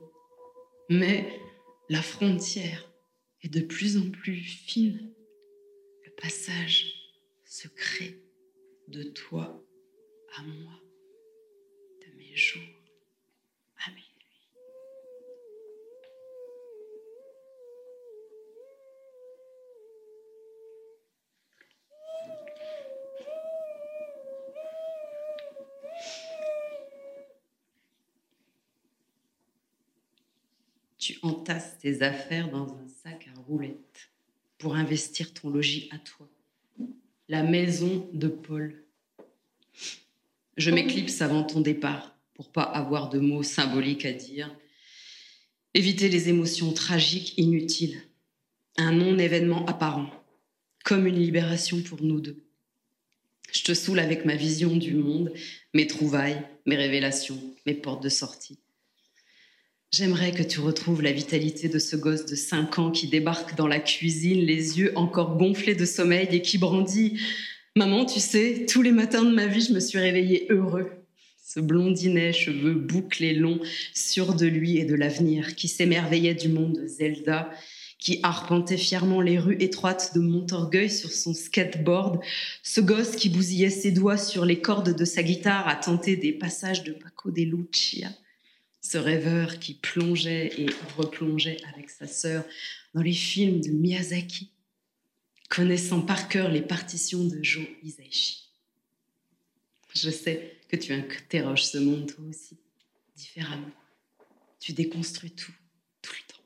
[0.90, 1.40] Mais
[1.88, 2.90] la frontière
[3.42, 5.12] est de plus en plus fine.
[6.04, 6.94] Le passage
[7.44, 8.20] se crée
[8.88, 9.64] de toi
[10.36, 10.80] à moi,
[12.00, 12.62] de mes jours
[13.86, 14.08] à mes
[31.28, 34.10] tu entasses tes affaires dans un sac à roulettes
[34.58, 36.28] pour investir ton logis à toi.
[37.28, 38.84] La maison de Paul.
[40.56, 44.54] Je m'éclipse avant ton départ pour pas avoir de mots symboliques à dire.
[45.74, 48.00] Éviter les émotions tragiques inutiles.
[48.76, 50.10] Un non-événement apparent,
[50.84, 52.44] comme une libération pour nous deux.
[53.52, 55.32] Je te saoule avec ma vision du monde,
[55.74, 58.58] mes trouvailles, mes révélations, mes portes de sortie.
[59.90, 63.66] J'aimerais que tu retrouves la vitalité de ce gosse de 5 ans qui débarque dans
[63.66, 67.18] la cuisine, les yeux encore gonflés de sommeil et qui brandit.
[67.74, 70.90] Maman, tu sais, tous les matins de ma vie, je me suis réveillé heureux.
[71.42, 73.60] Ce blondinet, cheveux bouclés longs,
[73.94, 77.50] sûr de lui et de l'avenir, qui s'émerveillait du monde de Zelda,
[77.98, 82.20] qui arpentait fièrement les rues étroites de Montorgueil sur son skateboard,
[82.62, 86.32] ce gosse qui bousillait ses doigts sur les cordes de sa guitare à tenter des
[86.32, 88.10] passages de Paco de Lucia
[88.88, 90.66] ce rêveur qui plongeait et
[90.96, 92.42] replongeait avec sa sœur
[92.94, 94.50] dans les films de Miyazaki,
[95.50, 98.48] connaissant par cœur les partitions de Joe Hisaishi.
[99.94, 102.56] Je sais que tu interroges ce monde toi aussi,
[103.14, 103.70] différemment.
[104.58, 105.52] Tu déconstruis tout,
[106.00, 106.42] tout le temps.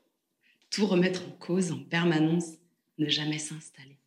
[0.69, 2.57] Tout remettre en cause en permanence,
[2.97, 3.99] ne jamais s'installer.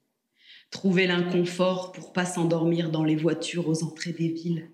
[0.71, 4.71] Trouver l'inconfort pour pas s'endormir dans les voitures aux entrées des villes.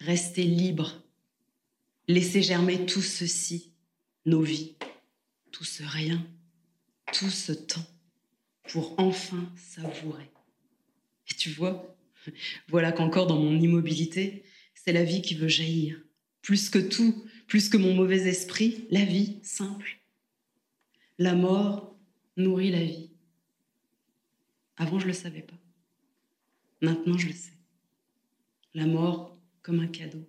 [0.00, 1.03] Rester libre
[2.06, 3.72] Laissez germer tout ceci,
[4.26, 4.76] nos vies,
[5.52, 6.26] tout ce rien,
[7.12, 7.86] tout ce temps,
[8.68, 10.30] pour enfin savourer.
[11.30, 11.96] Et tu vois,
[12.68, 14.44] voilà qu'encore dans mon immobilité,
[14.74, 15.98] c'est la vie qui veut jaillir.
[16.42, 19.98] Plus que tout, plus que mon mauvais esprit, la vie simple.
[21.18, 21.96] La mort
[22.36, 23.10] nourrit la vie.
[24.76, 25.58] Avant, je ne le savais pas.
[26.82, 27.56] Maintenant, je le sais.
[28.74, 30.28] La mort comme un cadeau.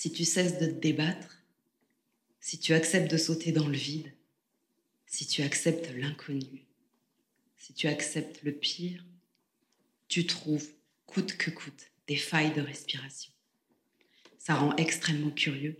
[0.00, 1.44] Si tu cesses de te débattre,
[2.40, 4.10] si tu acceptes de sauter dans le vide,
[5.04, 6.64] si tu acceptes l'inconnu,
[7.58, 9.04] si tu acceptes le pire,
[10.08, 10.66] tu trouves,
[11.04, 13.30] coûte que coûte, des failles de respiration.
[14.38, 15.76] Ça rend extrêmement curieux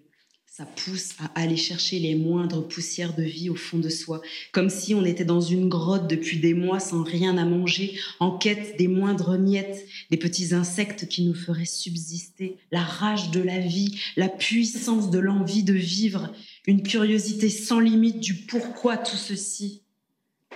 [0.51, 4.21] ça pousse à aller chercher les moindres poussières de vie au fond de soi,
[4.51, 8.37] comme si on était dans une grotte depuis des mois sans rien à manger, en
[8.37, 13.61] quête des moindres miettes, des petits insectes qui nous feraient subsister, la rage de la
[13.61, 16.33] vie, la puissance de l'envie de vivre,
[16.67, 19.83] une curiosité sans limite du pourquoi tout ceci.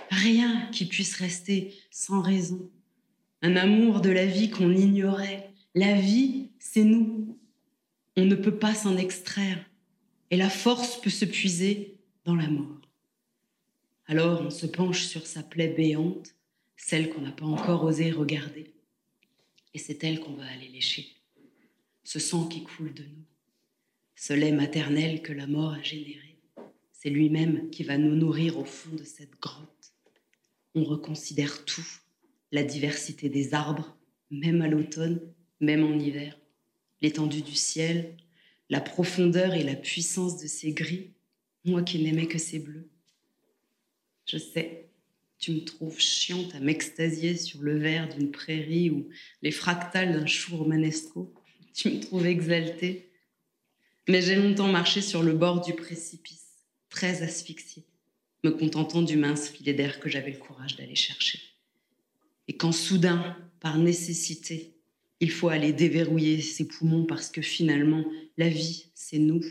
[0.09, 2.69] Rien qui puisse rester sans raison.
[3.41, 5.51] Un amour de la vie qu'on ignorait.
[5.73, 7.37] La vie, c'est nous.
[8.17, 9.57] On ne peut pas s'en extraire
[10.31, 12.81] et la force peut se puiser dans la mort.
[14.07, 16.35] Alors on se penche sur sa plaie béante,
[16.77, 18.73] celle qu'on n'a pas encore osé regarder,
[19.73, 21.07] et c'est elle qu'on va aller lécher,
[22.03, 23.25] ce sang qui coule de nous,
[24.15, 26.39] ce lait maternel que la mort a généré,
[26.91, 29.93] c'est lui-même qui va nous nourrir au fond de cette grotte.
[30.73, 31.85] On reconsidère tout,
[32.51, 33.97] la diversité des arbres,
[34.31, 35.21] même à l'automne,
[35.59, 36.37] même en hiver,
[37.01, 38.17] l'étendue du ciel,
[38.69, 41.11] la profondeur et la puissance de ces gris,
[41.65, 42.89] moi qui n'aimais que ces bleus.
[44.25, 44.89] Je sais,
[45.37, 49.07] tu me trouves chiante à m'extasier sur le vert d'une prairie ou
[49.41, 51.33] les fractales d'un chou romanesco.
[51.73, 53.11] Tu me trouves exaltée.
[54.07, 57.83] Mais j'ai longtemps marché sur le bord du précipice, très asphyxiée,
[58.43, 61.39] me contentant du mince filet d'air que j'avais le courage d'aller chercher.
[62.47, 64.74] Et quand soudain, par nécessité,
[65.19, 68.05] il faut aller déverrouiller ses poumons parce que finalement,
[68.37, 69.43] la vie, c'est nous.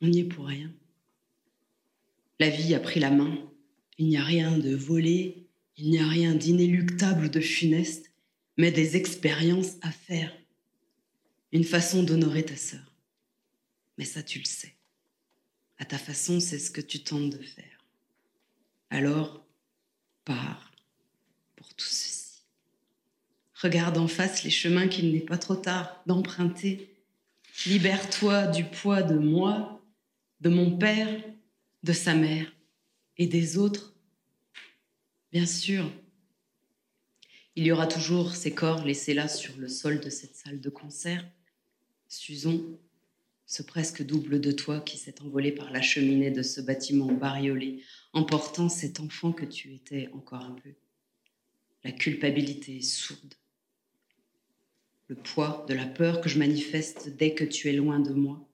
[0.00, 0.72] On n'y est pour rien.
[2.38, 3.38] La vie a pris la main.
[3.98, 8.10] Il n'y a rien de volé, il n'y a rien d'inéluctable ou de funeste,
[8.56, 10.36] mais des expériences à faire.
[11.52, 12.92] Une façon d'honorer ta sœur.
[13.98, 14.74] Mais ça, tu le sais.
[15.78, 17.84] À ta façon, c'est ce que tu tentes de faire.
[18.90, 19.44] Alors,
[20.24, 20.72] pars
[21.56, 22.11] pour tout ceci.
[23.62, 26.96] Regarde en face les chemins qu'il n'est pas trop tard d'emprunter.
[27.64, 29.80] Libère-toi du poids de moi,
[30.40, 31.22] de mon père,
[31.84, 32.52] de sa mère
[33.18, 33.94] et des autres.
[35.30, 35.88] Bien sûr,
[37.54, 40.68] il y aura toujours ces corps laissés là sur le sol de cette salle de
[40.68, 41.24] concert.
[42.08, 42.58] Susan,
[43.46, 47.84] ce presque double de toi qui s'est envolé par la cheminée de ce bâtiment bariolé,
[48.12, 50.70] emportant cet enfant que tu étais encore un peu.
[51.84, 53.34] La culpabilité sourde,
[55.12, 58.48] le poids de la peur que je manifeste dès que tu es loin de moi,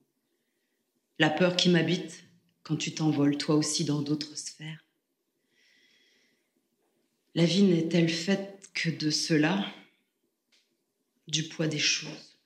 [1.20, 2.24] la peur qui m'habite
[2.64, 4.84] quand tu t'envoles toi aussi dans d'autres sphères.
[7.36, 9.72] La vie n'est-elle faite que de cela,
[11.28, 12.40] du poids des choses?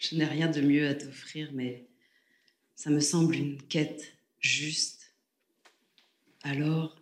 [0.00, 1.86] Je n'ai rien de mieux à t'offrir, mais
[2.74, 5.14] ça me semble une quête juste.
[6.40, 6.96] Alors,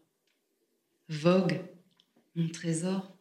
[1.09, 1.61] vogue,
[2.35, 3.16] mon trésor,